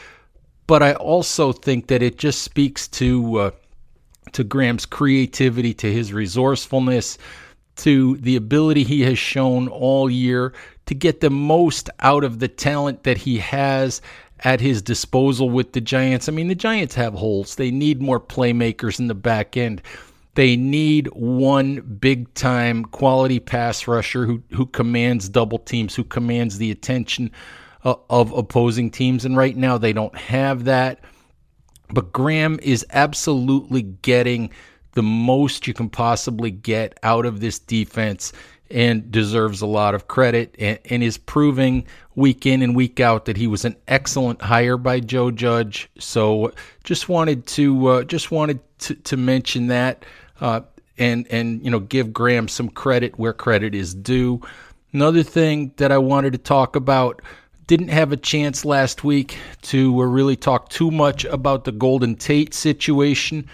But 0.67 0.83
I 0.83 0.93
also 0.93 1.53
think 1.53 1.87
that 1.87 2.03
it 2.03 2.17
just 2.17 2.41
speaks 2.41 2.87
to 2.89 3.37
uh, 3.37 3.51
to 4.33 4.43
Graham's 4.43 4.85
creativity, 4.85 5.73
to 5.75 5.91
his 5.91 6.11
resourcefulness, 6.11 7.17
to 7.77 8.17
the 8.17 8.35
ability 8.35 8.83
he 8.83 9.01
has 9.03 9.17
shown 9.17 9.69
all 9.69 10.09
year 10.09 10.53
to 10.87 10.95
get 10.95 11.21
the 11.21 11.29
most 11.29 11.89
out 11.99 12.23
of 12.23 12.39
the 12.39 12.47
talent 12.47 13.03
that 13.03 13.17
he 13.17 13.37
has 13.37 14.01
at 14.41 14.61
his 14.61 14.81
disposal 14.81 15.49
with 15.49 15.71
the 15.71 15.81
Giants. 15.81 16.27
I 16.27 16.31
mean, 16.31 16.47
the 16.47 16.55
Giants 16.55 16.95
have 16.95 17.13
holes. 17.13 17.55
They 17.55 17.71
need 17.71 18.01
more 18.01 18.19
playmakers 18.19 18.99
in 18.99 19.07
the 19.07 19.15
back 19.15 19.57
end 19.57 19.81
They 20.37 20.55
need 20.55 21.07
one 21.13 21.81
big 21.99 22.31
time 22.35 22.85
quality 22.85 23.39
pass 23.39 23.87
rusher 23.87 24.27
who, 24.27 24.43
who 24.53 24.67
commands 24.67 25.29
double 25.29 25.57
teams, 25.57 25.95
who 25.95 26.03
commands 26.03 26.59
the 26.59 26.69
attention 26.69 27.31
uh, 27.83 27.95
of 28.11 28.31
opposing 28.33 28.91
teams. 28.91 29.25
And 29.25 29.35
right 29.35 29.57
now 29.57 29.79
they 29.79 29.93
don't 29.93 30.15
have 30.15 30.65
that. 30.65 30.99
But 31.89 32.13
Graham 32.13 32.59
is 32.61 32.85
absolutely 32.91 33.81
getting 33.81 34.51
the 34.93 35.01
most 35.01 35.65
you 35.65 35.73
can 35.73 35.89
possibly 35.89 36.51
get 36.51 36.99
out 37.01 37.25
of 37.25 37.39
this 37.39 37.57
defense 37.57 38.31
and 38.69 39.11
deserves 39.11 39.61
a 39.61 39.65
lot 39.65 39.95
of 39.95 40.07
credit 40.07 40.53
and, 40.59 40.77
and, 40.85 41.01
is 41.01 41.17
proving 41.17 41.83
week 42.13 42.45
in 42.45 42.61
and 42.61 42.75
week 42.75 42.99
out 42.99 43.25
that 43.25 43.37
he 43.37 43.47
was 43.47 43.65
an 43.65 43.75
excellent 43.87 44.39
hire 44.43 44.77
by 44.77 44.99
Joe 44.99 45.31
Judge. 45.31 45.89
So 45.97 46.53
just 46.83 47.09
wanted 47.09 47.47
to 47.47 47.87
uh, 47.87 48.03
just 48.03 48.29
wanted 48.29 48.59
to, 48.79 48.93
to 48.93 49.17
mention 49.17 49.67
that 49.67 50.05
uh, 50.41 50.61
and 50.97 51.27
and 51.29 51.63
you 51.63 51.71
know 51.71 51.79
give 51.79 52.13
Graham 52.13 52.47
some 52.47 52.69
credit 52.69 53.17
where 53.17 53.33
credit 53.33 53.75
is 53.75 53.93
due. 53.93 54.41
Another 54.93 55.23
thing 55.23 55.73
that 55.77 55.91
I 55.91 55.97
wanted 55.97 56.33
to 56.33 56.39
talk 56.39 56.75
about 56.75 57.21
didn't 57.67 57.89
have 57.89 58.13
a 58.13 58.17
chance 58.17 58.63
last 58.63 59.03
week 59.03 59.37
to 59.61 59.99
uh, 59.99 60.05
really 60.05 60.37
talk 60.37 60.69
too 60.69 60.89
much 60.89 61.25
about 61.25 61.65
the 61.65 61.71
Golden 61.71 62.15
Tate 62.15 62.53
situation. 62.53 63.47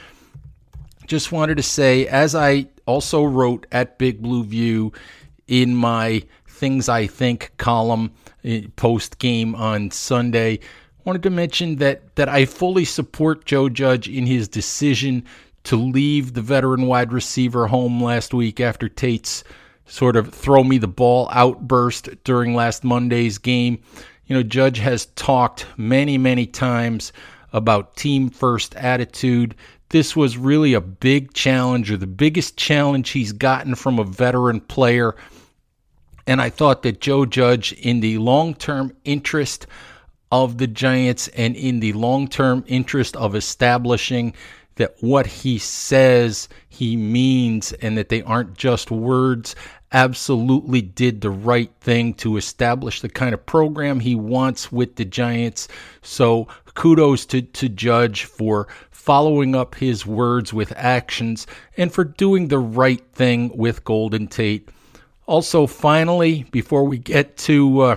Just 1.07 1.31
wanted 1.31 1.57
to 1.57 1.63
say, 1.63 2.07
as 2.07 2.35
I 2.35 2.67
also 2.85 3.23
wrote 3.23 3.65
at 3.71 3.97
Big 3.97 4.21
Blue 4.21 4.43
View 4.43 4.93
in 5.47 5.75
my 5.75 6.23
Things 6.47 6.87
I 6.87 7.07
Think 7.07 7.51
column 7.57 8.11
uh, 8.45 8.59
post 8.75 9.17
game 9.17 9.55
on 9.55 9.89
Sunday, 9.91 10.59
wanted 11.03 11.23
to 11.23 11.29
mention 11.29 11.77
that 11.77 12.15
that 12.15 12.29
I 12.29 12.45
fully 12.45 12.85
support 12.85 13.45
Joe 13.45 13.67
Judge 13.67 14.07
in 14.07 14.25
his 14.25 14.47
decision 14.47 15.25
to 15.63 15.75
leave 15.75 16.33
the 16.33 16.41
veteran 16.41 16.87
wide 16.87 17.13
receiver 17.13 17.67
home 17.67 18.03
last 18.03 18.33
week 18.33 18.59
after 18.59 18.89
Tate's 18.89 19.43
sort 19.85 20.15
of 20.15 20.33
throw 20.33 20.63
me 20.63 20.77
the 20.77 20.87
ball 20.87 21.29
outburst 21.31 22.09
during 22.23 22.53
last 22.53 22.83
Monday's 22.83 23.37
game. 23.37 23.79
You 24.25 24.35
know, 24.35 24.43
Judge 24.43 24.79
has 24.79 25.07
talked 25.07 25.65
many, 25.77 26.17
many 26.17 26.45
times 26.45 27.11
about 27.51 27.95
team 27.95 28.29
first 28.29 28.75
attitude. 28.75 29.55
This 29.89 30.15
was 30.15 30.37
really 30.37 30.73
a 30.73 30.81
big 30.81 31.33
challenge, 31.33 31.91
or 31.91 31.97
the 31.97 32.07
biggest 32.07 32.57
challenge 32.57 33.11
he's 33.11 33.31
gotten 33.31 33.75
from 33.75 33.99
a 33.99 34.03
veteran 34.03 34.59
player. 34.59 35.15
And 36.25 36.41
I 36.41 36.49
thought 36.49 36.83
that 36.83 37.01
Joe 37.01 37.25
Judge, 37.25 37.73
in 37.73 37.99
the 37.99 38.17
long 38.17 38.55
term 38.55 38.93
interest 39.03 39.67
of 40.31 40.57
the 40.57 40.67
Giants 40.67 41.27
and 41.29 41.55
in 41.55 41.79
the 41.79 41.93
long 41.93 42.27
term 42.27 42.63
interest 42.67 43.15
of 43.17 43.35
establishing 43.35 44.33
that 44.75 44.95
what 45.01 45.27
he 45.27 45.57
says 45.57 46.49
he 46.69 46.95
means 46.95 47.73
and 47.73 47.97
that 47.97 48.09
they 48.09 48.21
aren't 48.23 48.57
just 48.57 48.91
words 48.91 49.55
absolutely 49.93 50.81
did 50.81 51.21
the 51.21 51.29
right 51.29 51.71
thing 51.79 52.13
to 52.15 52.35
establish 52.35 53.01
the 53.01 53.09
kind 53.09 53.33
of 53.33 53.45
program 53.45 53.99
he 53.99 54.15
wants 54.15 54.71
with 54.71 54.95
the 54.95 55.05
Giants. 55.05 55.67
So 56.01 56.47
kudos 56.73 57.25
to, 57.27 57.41
to 57.43 57.69
Judge 57.69 58.25
for 58.25 58.67
following 58.89 59.55
up 59.55 59.75
his 59.75 60.05
words 60.05 60.53
with 60.53 60.73
actions 60.75 61.45
and 61.77 61.93
for 61.93 62.03
doing 62.03 62.47
the 62.47 62.59
right 62.59 63.03
thing 63.13 63.55
with 63.55 63.83
Golden 63.83 64.27
Tate. 64.27 64.69
Also, 65.25 65.67
finally, 65.67 66.45
before 66.51 66.83
we 66.85 66.97
get 66.97 67.37
to 67.37 67.79
uh, 67.81 67.95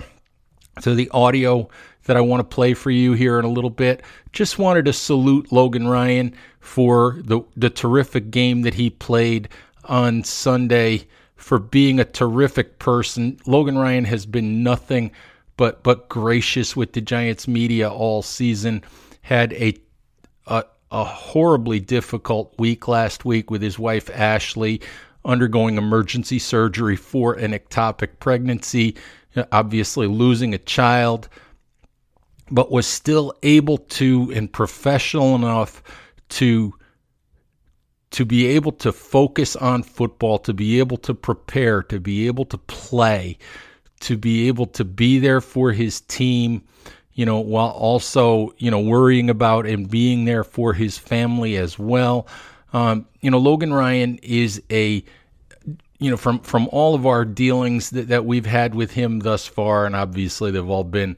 to 0.81 0.93
the 0.93 1.09
audio 1.09 1.67
that 2.07 2.17
I 2.17 2.21
want 2.21 2.39
to 2.39 2.55
play 2.55 2.73
for 2.73 2.89
you 2.89 3.13
here 3.13 3.39
in 3.39 3.45
a 3.45 3.49
little 3.49 3.69
bit, 3.69 4.01
just 4.33 4.59
wanted 4.59 4.85
to 4.85 4.93
salute 4.93 5.51
Logan 5.51 5.87
Ryan 5.87 6.33
for 6.59 7.17
the 7.19 7.41
the 7.55 7.69
terrific 7.69 8.31
game 8.31 8.63
that 8.63 8.73
he 8.73 8.89
played 8.89 9.49
on 9.85 10.23
Sunday 10.23 11.07
for 11.35 11.59
being 11.59 11.99
a 11.99 12.05
terrific 12.05 12.79
person. 12.79 13.39
Logan 13.45 13.77
Ryan 13.77 14.05
has 14.05 14.25
been 14.25 14.63
nothing 14.63 15.11
but 15.55 15.83
but 15.83 16.09
gracious 16.09 16.75
with 16.75 16.93
the 16.93 17.01
Giants 17.01 17.47
media 17.47 17.89
all 17.89 18.21
season. 18.21 18.83
Had 19.21 19.53
a 19.53 19.75
a, 20.47 20.63
a 20.91 21.03
horribly 21.03 21.79
difficult 21.79 22.53
week 22.57 22.87
last 22.87 23.25
week 23.25 23.51
with 23.51 23.61
his 23.61 23.77
wife 23.77 24.09
Ashley 24.09 24.81
undergoing 25.27 25.77
emergency 25.77 26.39
surgery 26.39 26.95
for 26.95 27.33
an 27.33 27.51
ectopic 27.51 28.19
pregnancy, 28.19 28.95
obviously 29.51 30.07
losing 30.07 30.53
a 30.53 30.57
child, 30.57 31.27
but 32.51 32.71
was 32.71 32.87
still 32.87 33.33
able 33.43 33.77
to 33.77 34.31
and 34.33 34.51
professional 34.51 35.35
enough 35.35 35.83
to 36.29 36.73
to 38.09 38.25
be 38.25 38.47
able 38.47 38.71
to 38.71 38.91
focus 38.93 39.55
on 39.57 39.83
football, 39.83 40.39
to 40.39 40.53
be 40.53 40.79
able 40.79 40.97
to 40.97 41.13
prepare, 41.13 41.83
to 41.83 41.99
be 41.99 42.25
able 42.25 42.45
to 42.45 42.57
play, 42.57 43.37
to 43.99 44.17
be 44.17 44.47
able 44.47 44.65
to 44.65 44.85
be 44.85 45.19
there 45.19 45.41
for 45.41 45.73
his 45.73 45.99
team, 46.01 46.63
you 47.13 47.25
know, 47.25 47.39
while 47.39 47.69
also, 47.69 48.53
you 48.57 48.71
know, 48.71 48.79
worrying 48.79 49.29
about 49.29 49.65
and 49.65 49.89
being 49.89 50.23
there 50.23 50.45
for 50.45 50.73
his 50.73 50.97
family 50.97 51.57
as 51.57 51.77
well. 51.77 52.27
Um, 52.71 53.05
you 53.21 53.29
know, 53.29 53.39
Logan 53.39 53.73
Ryan 53.73 54.17
is 54.23 54.61
a 54.71 55.03
you 55.99 56.11
know, 56.11 56.17
from 56.17 56.39
from 56.39 56.69
all 56.71 56.93
of 56.93 57.05
our 57.05 57.25
dealings 57.25 57.89
that, 57.89 58.07
that 58.09 58.25
we've 58.25 58.45
had 58.45 58.75
with 58.75 58.91
him 58.91 59.19
thus 59.19 59.47
far, 59.47 59.85
and 59.85 59.95
obviously 59.95 60.51
they've 60.51 60.69
all 60.69 60.83
been 60.83 61.17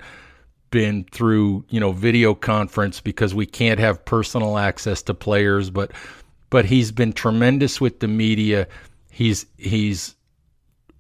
been 0.72 1.06
through, 1.12 1.66
you 1.70 1.80
know, 1.80 1.92
video 1.92 2.34
conference 2.34 3.02
because 3.02 3.34
we 3.34 3.46
can't 3.46 3.80
have 3.80 4.06
personal 4.06 4.58
access 4.58 5.02
to 5.04 5.14
players, 5.14 5.70
but 5.70 5.92
but 6.50 6.66
he's 6.66 6.92
been 6.92 7.14
tremendous 7.14 7.80
with 7.80 8.00
the 8.00 8.08
media. 8.08 8.68
He's 9.12 9.46
he's 9.58 10.16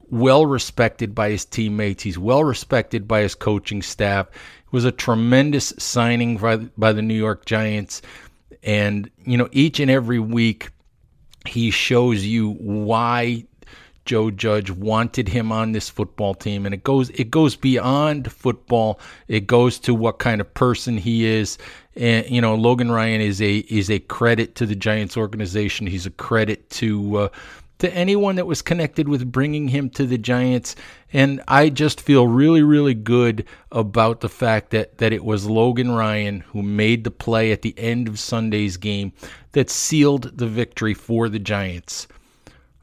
well 0.09 0.45
respected 0.45 1.13
by 1.13 1.29
his 1.29 1.45
teammates. 1.45 2.03
He's 2.03 2.17
well 2.17 2.43
respected 2.43 3.07
by 3.07 3.21
his 3.21 3.35
coaching 3.35 3.81
staff. 3.81 4.27
It 4.27 4.73
was 4.73 4.85
a 4.85 4.91
tremendous 4.91 5.73
signing 5.77 6.38
by, 6.38 6.57
by 6.57 6.93
the 6.93 7.01
New 7.01 7.15
York 7.15 7.45
Giants. 7.45 8.01
And, 8.63 9.09
you 9.25 9.38
know, 9.38 9.49
each 9.51 9.79
and 9.79 9.89
every 9.89 10.19
week 10.19 10.69
he 11.47 11.71
shows 11.71 12.25
you 12.25 12.51
why 12.53 13.45
Joe 14.10 14.32
Judge 14.32 14.72
wanted 14.72 15.28
him 15.28 15.51
on 15.51 15.72
this 15.72 15.88
football 15.88 16.34
team 16.34 16.66
and 16.66 16.74
it 16.74 16.84
goes 16.84 17.12
it 17.12 17.30
goes 17.30 17.56
beyond 17.56 18.32
football. 18.32 19.00
It 19.28 19.46
goes 19.46 19.78
to 19.82 19.94
what 19.94 20.18
kind 20.18 20.42
of 20.42 20.51
person 20.56 20.98
he 20.98 21.28
is. 21.28 21.60
And 21.96 22.28
you 22.28 22.42
know 22.42 22.56
Logan 22.56 22.92
Ryan 22.92 23.22
is 23.22 23.39
a 23.39 23.58
is 23.58 23.92
a 23.92 24.00
credit 24.00 24.56
to 24.56 24.66
the 24.66 24.74
Giants 24.74 25.16
organization. 25.16 25.86
He's 25.86 26.08
a 26.08 26.10
credit 26.10 26.72
to 26.72 27.18
uh, 27.18 27.30
to 27.78 27.94
anyone 27.94 28.38
that 28.38 28.48
was 28.48 28.63
connected 28.63 29.08
with 29.08 29.32
bringing 29.32 29.68
him 29.68 29.92
to 29.92 30.08
the 30.08 30.18
Giants. 30.18 30.75
And 31.13 31.39
I 31.48 31.70
just 31.70 32.01
feel 32.01 32.28
really 32.28 32.63
really 32.63 32.96
good 32.96 33.46
about 33.72 34.22
the 34.22 34.30
fact 34.30 34.72
that 34.72 34.98
that 34.98 35.13
it 35.13 35.24
was 35.24 35.46
Logan 35.46 35.92
Ryan 35.92 36.39
who 36.39 36.63
made 36.63 37.04
the 37.04 37.12
play 37.12 37.51
at 37.51 37.62
the 37.62 37.78
end 37.78 38.08
of 38.08 38.18
Sunday's 38.18 38.75
game 38.78 39.13
that 39.51 39.70
sealed 39.70 40.36
the 40.36 40.48
victory 40.48 40.96
for 40.96 41.30
the 41.30 41.38
Giants 41.38 42.08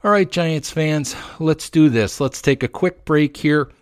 all 0.07 0.13
right, 0.13 0.31
Giants 0.31 0.71
fans, 0.71 1.17
let's 1.41 1.69
do 1.69 1.89
this. 1.89 2.21
Let's 2.21 2.41
take 2.41 2.63
a 2.63 2.69
quick 2.69 3.05
break 3.05 3.37
here 3.37 3.73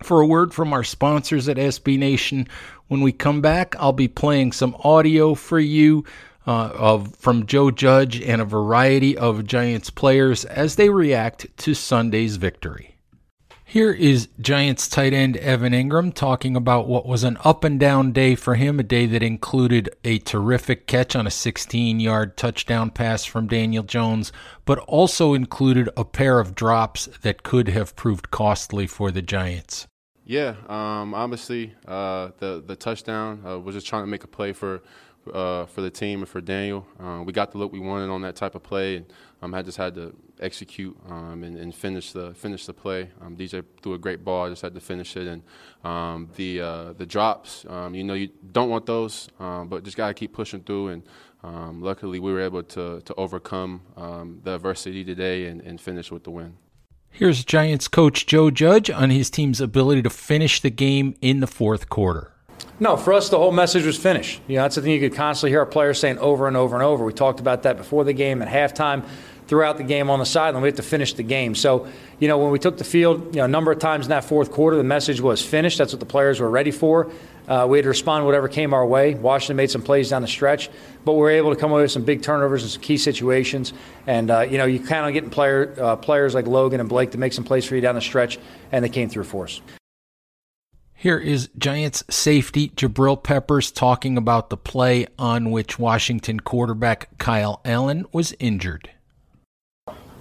for 0.00 0.20
a 0.20 0.26
word 0.26 0.54
from 0.54 0.72
our 0.72 0.84
sponsors 0.84 1.48
at 1.48 1.56
SB 1.56 1.98
Nation. 1.98 2.46
When 2.86 3.00
we 3.00 3.10
come 3.10 3.40
back, 3.40 3.74
I'll 3.80 3.92
be 3.92 4.06
playing 4.06 4.52
some 4.52 4.76
audio 4.84 5.34
for 5.34 5.58
you 5.58 6.04
uh, 6.46 6.70
of 6.72 7.16
from 7.16 7.46
Joe 7.46 7.72
Judge 7.72 8.20
and 8.22 8.40
a 8.40 8.44
variety 8.44 9.18
of 9.18 9.44
Giants 9.44 9.90
players 9.90 10.44
as 10.44 10.76
they 10.76 10.88
react 10.88 11.48
to 11.56 11.74
Sunday's 11.74 12.36
victory. 12.36 12.95
Here 13.76 13.92
is 13.92 14.28
Giants 14.40 14.88
tight 14.88 15.12
end 15.12 15.36
Evan 15.36 15.74
Engram 15.74 16.14
talking 16.14 16.56
about 16.56 16.88
what 16.88 17.04
was 17.04 17.24
an 17.24 17.36
up 17.44 17.62
and 17.62 17.78
down 17.78 18.12
day 18.12 18.34
for 18.34 18.54
him, 18.54 18.80
a 18.80 18.82
day 18.82 19.04
that 19.04 19.22
included 19.22 19.94
a 20.02 20.18
terrific 20.20 20.86
catch 20.86 21.14
on 21.14 21.26
a 21.26 21.30
16 21.30 22.00
yard 22.00 22.38
touchdown 22.38 22.88
pass 22.88 23.26
from 23.26 23.48
Daniel 23.48 23.82
Jones, 23.82 24.32
but 24.64 24.78
also 24.78 25.34
included 25.34 25.90
a 25.94 26.06
pair 26.06 26.40
of 26.40 26.54
drops 26.54 27.04
that 27.20 27.42
could 27.42 27.68
have 27.68 27.94
proved 27.96 28.30
costly 28.30 28.86
for 28.86 29.10
the 29.10 29.20
Giants. 29.20 29.86
Yeah, 30.28 30.56
um, 30.68 31.14
obviously 31.14 31.72
uh, 31.86 32.30
the 32.38 32.60
the 32.66 32.74
touchdown 32.74 33.42
uh, 33.46 33.60
was 33.60 33.76
just 33.76 33.86
trying 33.86 34.02
to 34.02 34.08
make 34.08 34.24
a 34.24 34.26
play 34.26 34.52
for 34.52 34.82
uh, 35.32 35.66
for 35.66 35.82
the 35.82 35.90
team 35.90 36.18
and 36.18 36.28
for 36.28 36.40
Daniel. 36.40 36.84
Uh, 36.98 37.22
we 37.24 37.32
got 37.32 37.52
the 37.52 37.58
look 37.58 37.72
we 37.72 37.78
wanted 37.78 38.10
on 38.10 38.22
that 38.22 38.34
type 38.34 38.56
of 38.56 38.64
play, 38.64 38.96
and 38.96 39.06
um, 39.40 39.54
I 39.54 39.62
just 39.62 39.78
had 39.78 39.94
to 39.94 40.16
execute 40.40 40.96
um, 41.08 41.44
and, 41.44 41.56
and, 41.56 41.72
finish 41.72 42.10
the 42.10 42.34
finish 42.34 42.66
the 42.66 42.74
play. 42.74 43.08
Um, 43.20 43.36
DJ 43.36 43.64
threw 43.82 43.94
a 43.94 43.98
great 43.98 44.24
ball. 44.24 44.46
I 44.46 44.48
just 44.48 44.62
had 44.62 44.74
to 44.74 44.80
finish 44.80 45.16
it, 45.16 45.28
and 45.28 45.42
um, 45.84 46.28
the 46.34 46.60
uh, 46.60 46.92
the 46.94 47.06
drops. 47.06 47.64
Um, 47.68 47.94
you 47.94 48.02
know, 48.02 48.14
you 48.14 48.30
don't 48.50 48.68
want 48.68 48.84
those, 48.84 49.28
um, 49.38 49.68
but 49.68 49.84
just 49.84 49.96
got 49.96 50.08
to 50.08 50.14
keep 50.14 50.32
pushing 50.32 50.60
through. 50.60 50.88
And 50.88 51.02
luckily, 51.80 52.18
we 52.18 52.32
were 52.32 52.40
able 52.40 52.64
to 52.64 53.00
to 53.00 53.14
overcome 53.14 53.80
the 54.42 54.56
adversity 54.56 55.04
today 55.04 55.46
and, 55.46 55.60
and 55.60 55.80
finish 55.80 56.10
with 56.10 56.24
the 56.24 56.32
win. 56.32 56.56
Here's 57.10 57.44
Giants 57.44 57.88
coach 57.88 58.26
Joe 58.26 58.50
Judge 58.50 58.90
on 58.90 59.10
his 59.10 59.30
team's 59.30 59.60
ability 59.60 60.02
to 60.02 60.10
finish 60.10 60.60
the 60.60 60.70
game 60.70 61.14
in 61.20 61.40
the 61.40 61.46
fourth 61.46 61.88
quarter. 61.88 62.32
No, 62.78 62.96
for 62.98 63.14
us, 63.14 63.30
the 63.30 63.38
whole 63.38 63.52
message 63.52 63.86
was 63.86 63.96
finished. 63.96 64.40
You 64.46 64.56
know, 64.56 64.62
that's 64.62 64.74
the 64.76 64.82
thing 64.82 64.92
you 64.92 65.00
could 65.00 65.16
constantly 65.16 65.50
hear 65.50 65.60
our 65.60 65.66
players 65.66 65.98
saying 65.98 66.18
over 66.18 66.46
and 66.46 66.56
over 66.58 66.76
and 66.76 66.82
over. 66.82 67.04
We 67.04 67.14
talked 67.14 67.40
about 67.40 67.62
that 67.62 67.78
before 67.78 68.04
the 68.04 68.12
game 68.12 68.42
at 68.42 68.48
halftime. 68.48 69.04
throughout 69.46 69.76
the 69.76 69.84
game 69.84 70.10
on 70.10 70.18
the 70.18 70.26
sideline. 70.26 70.62
We 70.62 70.68
have 70.68 70.76
to 70.76 70.82
finish 70.82 71.14
the 71.14 71.22
game. 71.22 71.54
So, 71.54 71.86
you 72.18 72.28
know, 72.28 72.36
when 72.38 72.50
we 72.50 72.58
took 72.58 72.78
the 72.78 72.84
field, 72.84 73.34
you 73.34 73.38
know, 73.40 73.44
a 73.44 73.48
number 73.48 73.70
of 73.70 73.78
times 73.78 74.06
in 74.06 74.10
that 74.10 74.24
fourth 74.24 74.50
quarter, 74.50 74.76
the 74.76 74.84
message 74.84 75.20
was 75.20 75.40
finished. 75.44 75.78
That's 75.78 75.92
what 75.92 76.00
the 76.00 76.06
players 76.06 76.40
were 76.40 76.50
ready 76.50 76.70
for. 76.72 77.10
Uh, 77.48 77.66
we 77.68 77.78
had 77.78 77.84
to 77.84 77.88
respond 77.88 78.22
to 78.22 78.26
whatever 78.26 78.48
came 78.48 78.74
our 78.74 78.86
way. 78.86 79.14
Washington 79.14 79.56
made 79.56 79.70
some 79.70 79.82
plays 79.82 80.10
down 80.10 80.22
the 80.22 80.28
stretch, 80.28 80.68
but 81.04 81.12
we 81.12 81.20
were 81.20 81.30
able 81.30 81.54
to 81.54 81.60
come 81.60 81.70
away 81.70 81.82
with 81.82 81.90
some 81.90 82.04
big 82.04 82.22
turnovers 82.22 82.62
and 82.62 82.70
some 82.70 82.82
key 82.82 82.96
situations. 82.96 83.72
And 84.06 84.30
uh, 84.30 84.40
you 84.40 84.58
know, 84.58 84.66
you 84.66 84.80
count 84.80 85.06
on 85.06 85.12
getting 85.12 85.30
player, 85.30 85.74
uh, 85.80 85.96
players 85.96 86.34
like 86.34 86.46
Logan 86.46 86.80
and 86.80 86.88
Blake 86.88 87.12
to 87.12 87.18
make 87.18 87.32
some 87.32 87.44
plays 87.44 87.64
for 87.64 87.74
you 87.74 87.80
down 87.80 87.94
the 87.94 88.00
stretch, 88.00 88.38
and 88.72 88.84
they 88.84 88.88
came 88.88 89.08
through 89.08 89.24
for 89.24 89.44
us. 89.44 89.60
Here 90.98 91.18
is 91.18 91.50
Giants 91.58 92.02
safety 92.08 92.70
Jabril 92.70 93.22
Peppers 93.22 93.70
talking 93.70 94.16
about 94.16 94.48
the 94.48 94.56
play 94.56 95.06
on 95.18 95.50
which 95.50 95.78
Washington 95.78 96.40
quarterback 96.40 97.16
Kyle 97.18 97.60
Allen 97.64 98.06
was 98.12 98.34
injured. 98.40 98.90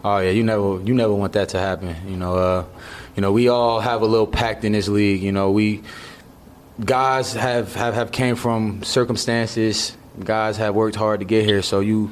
Oh 0.03 0.19
yeah, 0.19 0.29
you 0.29 0.43
never 0.43 0.79
you 0.81 0.93
never 0.93 1.13
want 1.15 1.33
that 1.33 1.49
to 1.49 1.59
happen. 1.59 1.95
You 2.07 2.17
know, 2.17 2.35
uh, 2.35 2.65
you 3.15 3.21
know 3.21 3.31
we 3.31 3.47
all 3.47 3.79
have 3.79 4.03
a 4.03 4.05
little 4.05 4.27
pact 4.27 4.63
in 4.63 4.73
this 4.73 4.87
league. 4.87 5.23
You 5.23 5.31
know, 5.31 5.49
we 5.49 5.81
guys 6.83 7.33
have, 7.33 7.73
have, 7.75 7.93
have 7.93 8.11
came 8.11 8.35
from 8.35 8.83
circumstances. 8.83 9.95
Guys 10.23 10.57
have 10.57 10.75
worked 10.75 10.95
hard 10.95 11.19
to 11.19 11.25
get 11.25 11.45
here, 11.45 11.61
so 11.61 11.81
you 11.81 12.09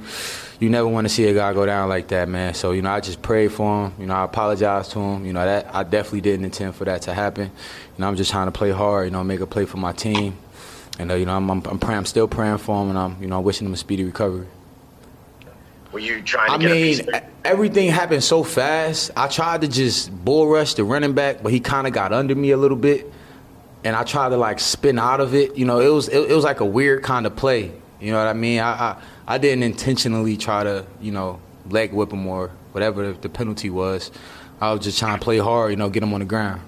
you 0.59 0.69
never 0.69 0.87
want 0.87 1.05
to 1.05 1.09
see 1.13 1.25
a 1.25 1.33
guy 1.33 1.53
go 1.53 1.65
down 1.65 1.89
like 1.89 2.09
that, 2.09 2.27
man. 2.27 2.53
So 2.53 2.71
you 2.71 2.81
know, 2.81 2.91
I 2.91 2.99
just 2.99 3.21
prayed 3.21 3.53
for 3.53 3.85
him. 3.85 3.93
You 3.97 4.05
know, 4.05 4.13
I 4.13 4.25
apologize 4.25 4.89
to 4.89 4.99
him. 4.99 5.25
You 5.25 5.31
know, 5.31 5.45
that 5.45 5.73
I 5.73 5.83
definitely 5.83 6.21
didn't 6.21 6.45
intend 6.45 6.75
for 6.75 6.83
that 6.83 7.03
to 7.03 7.13
happen. 7.13 7.45
You 7.45 7.51
know, 7.97 8.07
I'm 8.07 8.17
just 8.17 8.29
trying 8.29 8.47
to 8.47 8.51
play 8.51 8.71
hard. 8.71 9.05
You 9.05 9.11
know, 9.11 9.23
make 9.23 9.39
a 9.39 9.47
play 9.47 9.63
for 9.63 9.77
my 9.77 9.93
team. 9.93 10.37
And 10.99 11.11
uh, 11.11 11.15
you 11.15 11.25
know, 11.25 11.35
I'm, 11.35 11.49
I'm, 11.49 11.63
I'm, 11.65 11.79
praying, 11.79 11.99
I'm 11.99 12.05
still 12.05 12.27
praying 12.27 12.57
for 12.57 12.83
him, 12.83 12.89
and 12.89 12.97
I'm 12.97 13.21
you 13.21 13.27
know, 13.27 13.39
wishing 13.39 13.65
him 13.65 13.73
a 13.73 13.77
speedy 13.77 14.03
recovery. 14.03 14.47
Were 15.93 15.99
you 15.99 16.21
trying 16.21 16.47
to 16.47 16.53
I 16.53 16.57
get 16.57 17.07
mean, 17.07 17.21
everything 17.45 17.89
happened 17.89 18.23
so 18.23 18.43
fast. 18.43 19.11
I 19.15 19.27
tried 19.27 19.61
to 19.61 19.69
just 19.69 20.13
bull 20.25 20.47
rush 20.47 20.73
the 20.73 20.83
running 20.83 21.13
back, 21.13 21.41
but 21.41 21.53
he 21.53 21.61
kind 21.61 21.87
of 21.87 21.93
got 21.93 22.11
under 22.11 22.35
me 22.35 22.51
a 22.51 22.57
little 22.57 22.77
bit 22.77 23.12
and 23.83 23.95
I 23.95 24.03
tried 24.03 24.29
to 24.29 24.37
like 24.37 24.59
spin 24.59 24.99
out 24.99 25.19
of 25.19 25.33
it. 25.33 25.55
You 25.55 25.65
know, 25.65 25.79
it 25.79 25.89
was 25.89 26.07
it, 26.07 26.29
it 26.29 26.35
was 26.35 26.43
like 26.43 26.59
a 26.59 26.65
weird 26.65 27.03
kind 27.03 27.25
of 27.25 27.35
play. 27.35 27.71
You 27.99 28.11
know 28.11 28.17
what 28.17 28.27
I 28.27 28.33
mean? 28.33 28.59
I, 28.59 28.71
I, 28.71 29.01
I 29.27 29.37
didn't 29.37 29.63
intentionally 29.63 30.37
try 30.37 30.63
to 30.63 30.85
you 31.01 31.11
know 31.11 31.39
leg 31.69 31.93
whip 31.93 32.11
him 32.11 32.25
or 32.27 32.49
whatever 32.71 33.13
the 33.13 33.29
penalty 33.29 33.69
was. 33.69 34.11
I 34.61 34.71
was 34.71 34.83
just 34.83 34.99
trying 34.99 35.17
to 35.17 35.23
play 35.23 35.37
hard. 35.37 35.71
You 35.71 35.77
know, 35.77 35.89
get 35.89 36.03
him 36.03 36.13
on 36.13 36.19
the 36.19 36.25
ground. 36.25 36.61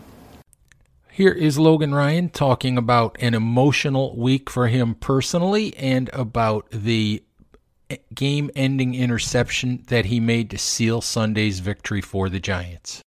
Here 1.12 1.32
is 1.32 1.58
Logan 1.58 1.96
Ryan 1.96 2.28
talking 2.28 2.78
about 2.78 3.16
an 3.22 3.34
emotional 3.34 4.18
week 4.18 4.50
for 4.50 4.68
him 4.68 4.96
personally 4.96 5.74
and 5.78 6.10
about 6.12 6.70
the 6.72 7.24
game 8.14 8.52
ending 8.54 8.96
interception 8.96 9.84
that 9.88 10.06
he 10.06 10.20
made 10.20 10.50
to 10.50 10.58
seal 10.58 11.00
Sunday's 11.00 11.60
victory 11.60 12.02
for 12.02 12.28
the 12.28 12.42
Giants. 12.42 13.05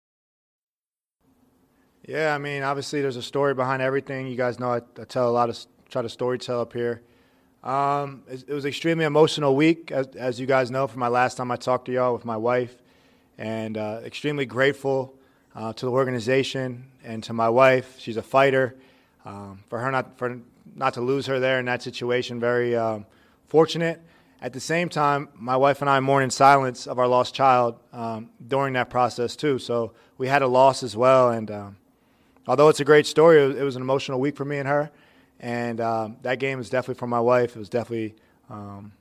Yeah, 2.07 2.35
I 2.35 2.39
mean, 2.39 2.65
obviously 2.65 3.01
there's 3.01 3.17
a 3.17 3.23
story 3.23 3.55
behind 3.55 3.81
everything. 3.81 4.27
You 4.27 4.37
guys 4.37 4.59
know 4.59 4.73
I, 4.73 4.81
I 5.01 5.05
tell 5.05 5.29
a 5.29 5.31
lot 5.31 5.49
of 5.49 5.59
try 5.89 6.03
to 6.03 6.09
story 6.09 6.39
tell 6.39 6.61
up 6.61 6.73
here. 6.73 7.03
Um, 7.63 8.25
it, 8.29 8.45
it, 8.49 8.55
was 8.55 8.65
extremely 8.65 9.05
emotional 9.05 9.55
week, 9.55 9.93
as, 9.93 10.09
as, 10.17 10.41
you 10.41 10.47
guys 10.47 10.69
know 10.69 10.89
from 10.89 10.99
my 10.99 11.07
last 11.07 11.37
time 11.37 11.53
I 11.53 11.57
talked 11.57 11.85
to 11.87 11.93
y'all 11.93 12.13
with 12.13 12.25
my 12.25 12.37
wife, 12.37 12.75
and 13.39 13.79
uh, 13.79 14.01
extremely 14.05 14.47
grateful 14.47 15.15
uh, 15.55 15.73
to 15.75 15.87
the 15.87 15.93
organization 15.93 16.89
and 17.05 17.23
to 17.23 17.33
my 17.33 17.49
wife. 17.49 18.01
She's 18.01 18.17
a 18.17 18.23
fighter. 18.23 18.75
Um, 19.25 19.63
for 19.69 19.79
her 19.79 19.93
not 19.93 20.19
for 20.19 20.41
not 20.75 20.95
to 20.95 21.01
lose 21.01 21.27
her 21.27 21.39
there 21.39 21.61
in 21.61 21.67
that 21.67 21.83
situation, 21.83 22.41
very 22.41 22.75
um, 22.75 23.07
fortunate. 23.47 24.03
At 24.41 24.53
the 24.53 24.61
same 24.61 24.89
time, 24.89 25.29
my 25.35 25.57
wife 25.57 25.83
and 25.83 25.89
I 25.89 26.01
mourn 26.01 26.25
in 26.25 26.31
silence 26.31 26.89
of 26.89 26.99
our 26.99 27.07
lost 27.07 27.33
child 27.33 27.79
um, 27.93 28.31
during 28.45 28.73
that 28.73 28.91
process 28.91 29.37
too. 29.37 29.61
So 29.61 29.93
we 30.19 30.27
had 30.27 30.43
a 30.43 30.49
loss 30.49 30.83
as 30.83 30.97
well, 30.97 31.31
and 31.31 31.49
um, 31.49 31.77
although 32.47 32.69
it's 32.69 32.81
a 32.81 32.85
great 32.85 33.07
story, 33.07 33.41
it 33.41 33.63
was 33.63 33.77
an 33.77 33.83
emotional 33.83 34.21
week 34.21 34.37
for 34.37 34.45
me 34.45 34.59
and 34.59 34.69
her. 34.69 34.91
And 35.41 35.81
um, 35.81 36.17
that 36.23 36.39
game 36.39 36.59
was 36.59 36.71
definitely 36.71 36.99
for 36.99 37.07
my 37.07 37.21
wife. 37.21 37.57
It 37.57 37.59
was 37.59 37.69
definitely, 37.69 38.15
um, 38.49 38.93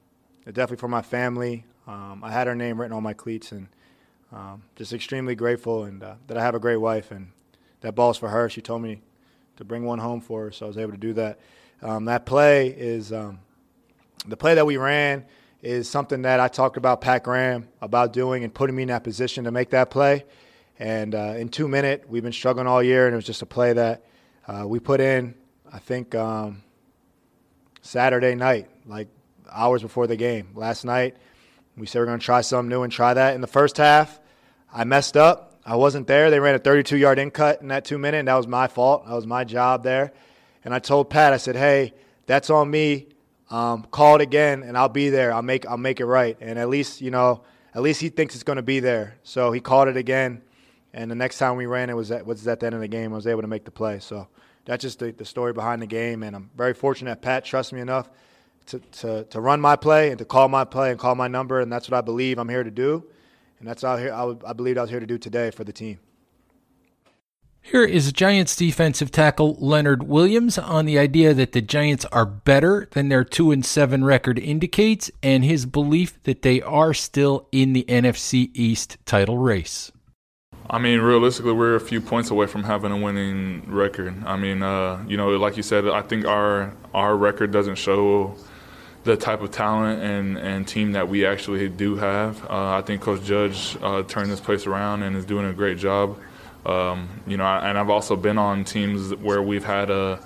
definitely 0.46 0.78
for 0.78 0.88
my 0.88 1.02
family. 1.02 1.66
Um, 1.88 2.24
I 2.24 2.32
had 2.32 2.48
her 2.48 2.56
name 2.56 2.80
written 2.80 2.96
on 2.96 3.04
my 3.04 3.14
cleats, 3.14 3.52
and 3.52 3.68
um, 4.32 4.64
just 4.76 4.94
extremely 4.94 5.36
grateful 5.36 5.84
and 5.84 6.02
uh, 6.02 6.16
that 6.28 6.38
I 6.38 6.42
have 6.42 6.56
a 6.56 6.60
great 6.60 6.78
wife. 6.78 7.12
And 7.12 7.32
that 7.82 7.94
ball's 7.94 8.18
for 8.18 8.30
her. 8.30 8.50
She 8.50 8.62
told 8.62 8.82
me 8.82 9.02
to 9.58 9.64
bring 9.64 9.84
one 9.84 10.00
home 10.00 10.22
for 10.22 10.46
her, 10.46 10.52
so 10.52 10.66
I 10.66 10.68
was 10.68 10.78
able 10.78 10.92
to 10.92 10.98
do 10.98 11.14
that. 11.14 11.40
Um, 11.82 12.06
that 12.06 12.26
play 12.26 12.68
is 12.68 13.10
the 13.10 14.38
play 14.38 14.56
that 14.56 14.66
we 14.66 14.78
ran 14.78 15.26
is 15.62 15.90
something 15.90 16.24
that 16.24 16.40
I 16.40 16.48
talked 16.48 16.78
about 16.78 17.02
Pat 17.02 17.24
Graham 17.24 17.68
about 17.82 18.14
doing 18.14 18.44
and 18.44 18.54
putting 18.54 18.76
me 18.76 18.84
in 18.84 18.88
that 18.90 19.04
position 19.04 19.44
to 19.44 19.52
make 19.52 19.70
that 19.72 19.90
play. 19.90 20.26
And 20.82 21.14
uh, 21.14 21.36
in 21.38 21.50
two 21.50 21.68
minute, 21.68 22.06
we've 22.10 22.24
been 22.24 22.34
struggling 22.34 22.66
all 22.66 22.82
year, 22.82 23.06
and 23.06 23.14
it 23.14 23.16
was 23.16 23.28
just 23.28 23.44
a 23.44 23.46
play 23.46 23.72
that 23.72 24.04
uh, 24.48 24.66
we 24.68 24.80
put 24.80 25.00
in. 25.00 25.36
I 25.72 25.78
think 25.78 26.16
um, 26.16 26.64
Saturday 27.84 28.34
night, 28.34 28.68
like 28.88 29.08
hours 29.52 29.84
before 29.84 30.08
the 30.08 30.16
game. 30.16 30.48
Last 30.56 30.84
night, 30.84 31.18
we 31.78 31.86
said 31.86 32.00
we're 32.00 32.08
going 32.08 32.18
to 32.18 32.26
try 32.26 32.42
something 32.42 32.68
new 32.68 32.82
and 32.82 32.92
try 32.92 33.14
that. 33.14 33.36
In 33.36 33.42
the 33.42 33.48
first 33.48 33.78
half, 33.78 34.20
I 34.74 34.84
messed 34.84 35.16
up. 35.16 35.60
I 35.64 35.76
wasn't 35.76 36.08
there. 36.08 36.32
They 36.32 36.40
ran 36.40 36.56
a 36.56 36.58
32 36.58 36.98
yard 36.98 37.20
in 37.20 37.30
cut 37.30 37.62
in 37.62 37.68
that 37.68 37.86
two 37.86 38.00
minute, 38.00 38.18
and 38.18 38.28
that 38.28 38.34
was 38.34 38.48
my 38.48 38.68
fault. 38.68 39.06
That 39.06 39.14
was 39.14 39.28
my 39.28 39.44
job 39.44 39.84
there. 39.84 40.12
And 40.66 40.74
I 40.74 40.80
told 40.80 41.12
Pat, 41.12 41.32
I 41.32 41.38
said, 41.38 41.56
"Hey, 41.56 41.94
that's 42.26 42.50
on 42.50 42.72
me. 42.72 43.10
Um, 43.52 43.84
call 43.92 44.16
it 44.16 44.22
again, 44.22 44.64
and 44.64 44.76
I'll 44.76 44.90
be 44.90 45.10
there. 45.10 45.32
I'll 45.32 45.44
make 45.44 45.68
I'll 45.68 45.78
make 45.78 46.00
it 46.00 46.08
right. 46.08 46.36
And 46.42 46.58
at 46.58 46.70
least 46.70 47.02
you 47.02 47.12
know, 47.12 47.44
at 47.76 47.84
least 47.84 48.02
he 48.02 48.10
thinks 48.10 48.34
it's 48.34 48.44
going 48.44 48.56
to 48.56 48.64
be 48.64 48.80
there. 48.80 49.20
So 49.22 49.52
he 49.52 49.60
called 49.60 49.88
it 49.88 49.96
again. 49.96 50.42
And 50.94 51.10
the 51.10 51.16
next 51.16 51.38
time 51.38 51.56
we 51.56 51.66
ran, 51.66 51.90
it 51.90 51.96
was 51.96 52.12
at, 52.12 52.26
was 52.26 52.48
at 52.48 52.60
the 52.60 52.66
end 52.66 52.76
of 52.76 52.82
the 52.82 52.88
game. 52.88 53.14
I 53.14 53.16
was 53.16 53.28
able 53.28 53.42
to 53.42 53.48
make 53.48 53.66
the 53.66 53.72
play. 53.72 54.00
So 54.00 54.28
that's 54.66 54.82
just 54.82 55.00
the, 55.00 55.12
the 55.12 55.26
story 55.26 55.54
behind 55.54 55.82
the 55.82 55.88
game. 55.88 56.24
And 56.24 56.36
I'm 56.36 56.50
very 56.56 56.74
fortunate 56.74 57.12
that 57.12 57.22
Pat 57.22 57.46
trusts 57.46 57.72
me 57.72 57.80
enough 57.82 58.10
to, 58.68 58.80
to, 58.80 59.24
to 59.26 59.42
run 59.42 59.62
my 59.62 59.76
play 59.76 60.10
and 60.10 60.20
to 60.20 60.26
call 60.26 60.48
my 60.48 60.66
play 60.66 60.92
and 60.92 61.00
call 61.00 61.16
my 61.16 61.28
number. 61.28 61.62
And 61.62 61.72
that's 61.72 61.90
what 61.90 61.98
I 61.98 62.02
believe 62.02 62.38
I'm 62.38 62.50
here 62.50 62.64
to 62.64 62.72
do. 62.72 63.06
And 63.60 63.68
that's 63.68 63.84
what 63.84 64.00
I, 64.00 64.36
I 64.50 64.54
believe 64.54 64.78
I 64.78 64.82
was 64.82 64.90
here 64.90 65.00
to 65.00 65.06
do 65.06 65.18
today 65.18 65.52
for 65.52 65.64
the 65.64 65.74
team. 65.74 66.00
Here 67.64 67.84
is 67.84 68.12
Giants 68.12 68.56
defensive 68.56 69.12
tackle 69.12 69.56
Leonard 69.60 70.04
Williams 70.04 70.58
on 70.58 70.86
the 70.86 70.98
idea 70.98 71.34
that 71.36 71.52
the 71.52 71.62
Giants 71.62 72.06
are 72.06 72.26
better 72.26 72.88
than 72.92 73.10
their 73.10 73.24
2 73.24 73.52
and 73.52 73.64
7 73.64 74.04
record 74.04 74.40
indicates 74.40 75.12
and 75.22 75.46
his 75.46 75.68
belief 75.68 76.22
that 76.24 76.42
they 76.42 76.60
are 76.64 76.94
still 76.96 77.48
in 77.52 77.74
the 77.74 77.86
NFC 77.88 78.50
East 78.56 78.98
title 79.06 79.38
race. 79.38 79.92
I 80.72 80.78
mean, 80.80 81.02
realistically, 81.02 81.52
we're 81.52 81.76
a 81.76 81.82
few 81.82 82.00
points 82.00 82.30
away 82.30 82.48
from 82.48 82.64
having 82.64 82.94
a 82.94 82.98
winning 82.98 83.64
record. 83.68 84.16
I 84.26 84.38
mean, 84.38 84.64
uh, 84.64 85.04
you 85.06 85.18
know, 85.18 85.32
like 85.32 85.58
you 85.58 85.64
said, 85.64 85.86
I 85.86 86.02
think 86.02 86.26
our 86.26 86.74
our 86.94 87.18
record 87.18 87.52
doesn't 87.52 87.76
show 87.76 88.36
the 89.04 89.18
type 89.18 89.42
of 89.42 89.52
talent 89.52 90.02
and, 90.02 90.38
and 90.38 90.66
team 90.66 90.94
that 90.94 91.10
we 91.10 91.26
actually 91.26 91.68
do 91.68 91.98
have. 91.98 92.42
Uh, 92.50 92.78
I 92.78 92.82
think 92.84 93.02
Coach 93.02 93.24
Judge 93.24 93.76
uh, 93.82 94.04
turned 94.04 94.32
this 94.32 94.40
place 94.40 94.66
around 94.66 95.04
and 95.04 95.18
is 95.18 95.26
doing 95.26 95.46
a 95.46 95.52
great 95.52 95.78
job. 95.78 96.18
Um, 96.66 97.10
you 97.28 97.36
know, 97.36 97.44
and 97.44 97.78
I've 97.78 97.90
also 97.90 98.16
been 98.16 98.38
on 98.38 98.64
teams 98.64 99.14
where 99.16 99.42
we've 99.42 99.66
had 99.66 99.90
a 99.90 100.26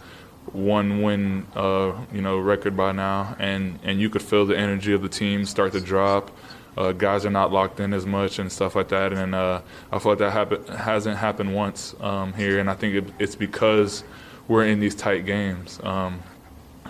one 0.51 1.01
win, 1.01 1.47
uh, 1.55 1.93
you 2.13 2.21
know, 2.21 2.37
record 2.37 2.77
by 2.77 2.91
now, 2.91 3.35
and 3.39 3.79
and 3.83 3.99
you 3.99 4.11
could 4.11 4.21
feel 4.21 4.45
the 4.45 4.55
energy 4.55 4.93
of 4.93 5.01
the 5.01 5.09
team 5.09 5.43
start 5.43 5.71
to 5.71 5.81
drop 5.81 6.29
uh, 6.77 6.91
guys 6.91 7.25
are 7.25 7.31
not 7.31 7.51
locked 7.51 7.79
in 7.79 7.93
as 7.93 8.05
much 8.05 8.39
and 8.39 8.51
stuff 8.51 8.75
like 8.75 8.89
that. 8.89 9.13
And 9.13 9.33
uh, 9.33 9.61
I 9.91 9.99
feel 9.99 10.11
like 10.11 10.19
that 10.19 10.31
happen- 10.31 10.65
hasn't 10.67 11.17
happened 11.17 11.53
once 11.55 11.95
um, 12.01 12.33
here, 12.33 12.59
and 12.59 12.69
I 12.69 12.73
think 12.73 12.95
it, 12.95 13.13
it's 13.19 13.35
because 13.35 14.03
we're 14.47 14.65
in 14.65 14.79
these 14.79 14.95
tight 14.95 15.25
games. 15.25 15.79
Um, 15.83 16.21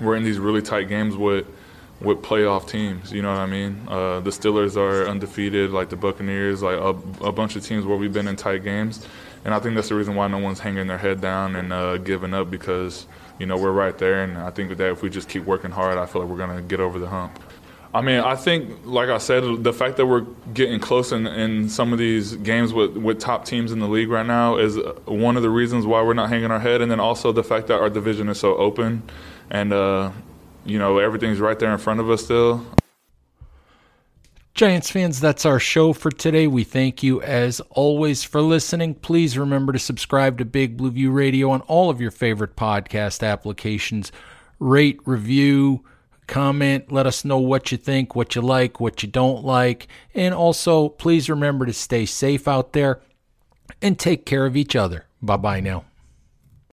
we're 0.02 0.16
in 0.16 0.24
these 0.24 0.40
really 0.40 0.62
tight 0.62 0.90
games 0.90 1.16
with 1.16 1.46
with 2.02 2.22
playoff 2.22 2.68
teams. 2.68 3.12
You 3.12 3.22
know 3.22 3.32
what 3.32 3.40
I 3.40 3.46
mean? 3.46 3.82
Uh, 3.88 4.20
the 4.20 4.30
Steelers 4.30 4.76
are 4.76 5.08
undefeated, 5.08 5.72
like 5.72 5.90
the 5.90 5.96
Buccaneers, 5.96 6.62
like 6.62 6.78
a, 6.78 6.90
a, 7.24 7.32
bunch 7.32 7.56
of 7.56 7.64
teams 7.64 7.86
where 7.86 7.98
we've 7.98 8.12
been 8.12 8.28
in 8.28 8.36
tight 8.36 8.66
games. 8.66 9.08
And 9.46 9.54
I 9.54 9.60
think 9.60 9.76
that's 9.76 9.90
the 9.90 9.96
reason 9.96 10.16
why 10.16 10.28
no 10.28 10.40
one's 10.40 10.60
hanging 10.60 10.88
their 10.88 10.98
head 10.98 11.22
down 11.22 11.56
and 11.56 11.72
uh, 11.72 11.98
giving 11.98 12.34
up 12.34 12.52
because 12.52 13.08
you 13.40 13.46
know 13.46 13.58
we're 13.58 13.72
right 13.72 13.98
there. 13.98 14.24
And 14.24 14.38
I 14.38 14.50
think 14.50 14.76
that 14.76 14.92
if 14.92 15.02
we 15.02 15.10
just 15.10 15.30
keep 15.30 15.46
working 15.46 15.72
hard, 15.72 15.98
I 15.98 16.06
feel 16.06 16.22
like 16.22 16.30
we're 16.30 16.38
gonna 16.38 16.62
get 16.62 16.80
over 16.80 17.00
the 17.00 17.08
hump. 17.08 17.40
I 17.96 18.02
mean, 18.02 18.20
I 18.20 18.36
think, 18.36 18.82
like 18.84 19.08
I 19.08 19.20
said, 19.20 19.64
the 19.64 19.72
fact 19.72 19.96
that 19.96 20.06
we're 20.06 20.26
getting 20.54 20.82
close 20.82 21.14
in, 21.14 21.26
in 21.28 21.70
some 21.70 21.94
of 21.94 21.98
these 21.98 22.36
games 22.36 22.74
with, 22.74 22.98
with 22.98 23.22
top 23.22 23.46
teams 23.46 23.72
in 23.72 23.80
the 23.80 23.88
league 23.88 24.10
right 24.10 24.26
now 24.26 24.58
is 24.58 24.78
one 25.06 25.38
of 25.38 25.44
the 25.44 25.50
reasons 25.50 25.86
why 25.86 26.02
we're 26.02 26.14
not 26.14 26.28
hanging 26.28 26.52
our 26.52 26.60
head. 26.60 26.82
And 26.82 26.92
then 26.92 27.00
also 27.00 27.32
the 27.32 27.42
fact 27.42 27.68
that 27.68 27.80
our 27.80 27.90
division 27.90 28.28
is 28.28 28.38
so 28.38 28.58
open 28.58 29.02
and, 29.50 29.72
uh, 29.72 30.12
you 30.66 30.78
know, 30.78 30.98
everything's 30.98 31.40
right 31.40 31.58
there 31.58 31.72
in 31.72 31.78
front 31.78 32.02
of 32.02 32.10
us 32.10 32.26
still. 32.26 32.66
Giants 34.56 34.92
fans, 34.92 35.22
that's 35.22 35.46
our 35.46 35.60
show 35.60 35.94
for 35.94 36.12
today. 36.12 36.48
We 36.48 36.66
thank 36.66 37.02
you 37.02 37.22
as 37.22 37.62
always 37.70 38.26
for 38.26 38.42
listening. 38.42 38.96
Please 38.96 39.38
remember 39.38 39.72
to 39.72 39.80
subscribe 39.80 40.38
to 40.40 40.46
Big 40.46 40.76
Blue 40.76 40.92
View 40.92 41.12
Radio 41.12 41.50
on 41.50 41.62
all 41.62 41.90
of 41.90 42.02
your 42.02 42.12
favorite 42.12 42.58
podcast 42.58 43.26
applications. 43.26 44.12
Rate, 44.60 45.00
review, 45.06 45.86
comment, 46.28 46.92
let 46.92 47.06
us 47.06 47.26
know 47.26 47.40
what 47.40 47.72
you 47.72 47.78
think, 47.78 48.16
what 48.16 48.36
you 48.36 48.42
like, 48.42 48.80
what 48.80 49.04
you 49.04 49.10
don't 49.10 49.44
like. 49.44 49.88
And 50.14 50.34
also, 50.34 50.90
please 50.90 51.30
remember 51.30 51.66
to 51.66 51.74
stay 51.74 52.06
safe 52.06 52.48
out 52.48 52.74
there 52.74 53.02
and 53.82 53.98
take 53.98 54.26
care 54.26 54.46
of 54.46 54.56
each 54.56 54.76
other. 54.76 55.06
Bye 55.22 55.38
bye 55.38 55.60
now. 55.60 55.86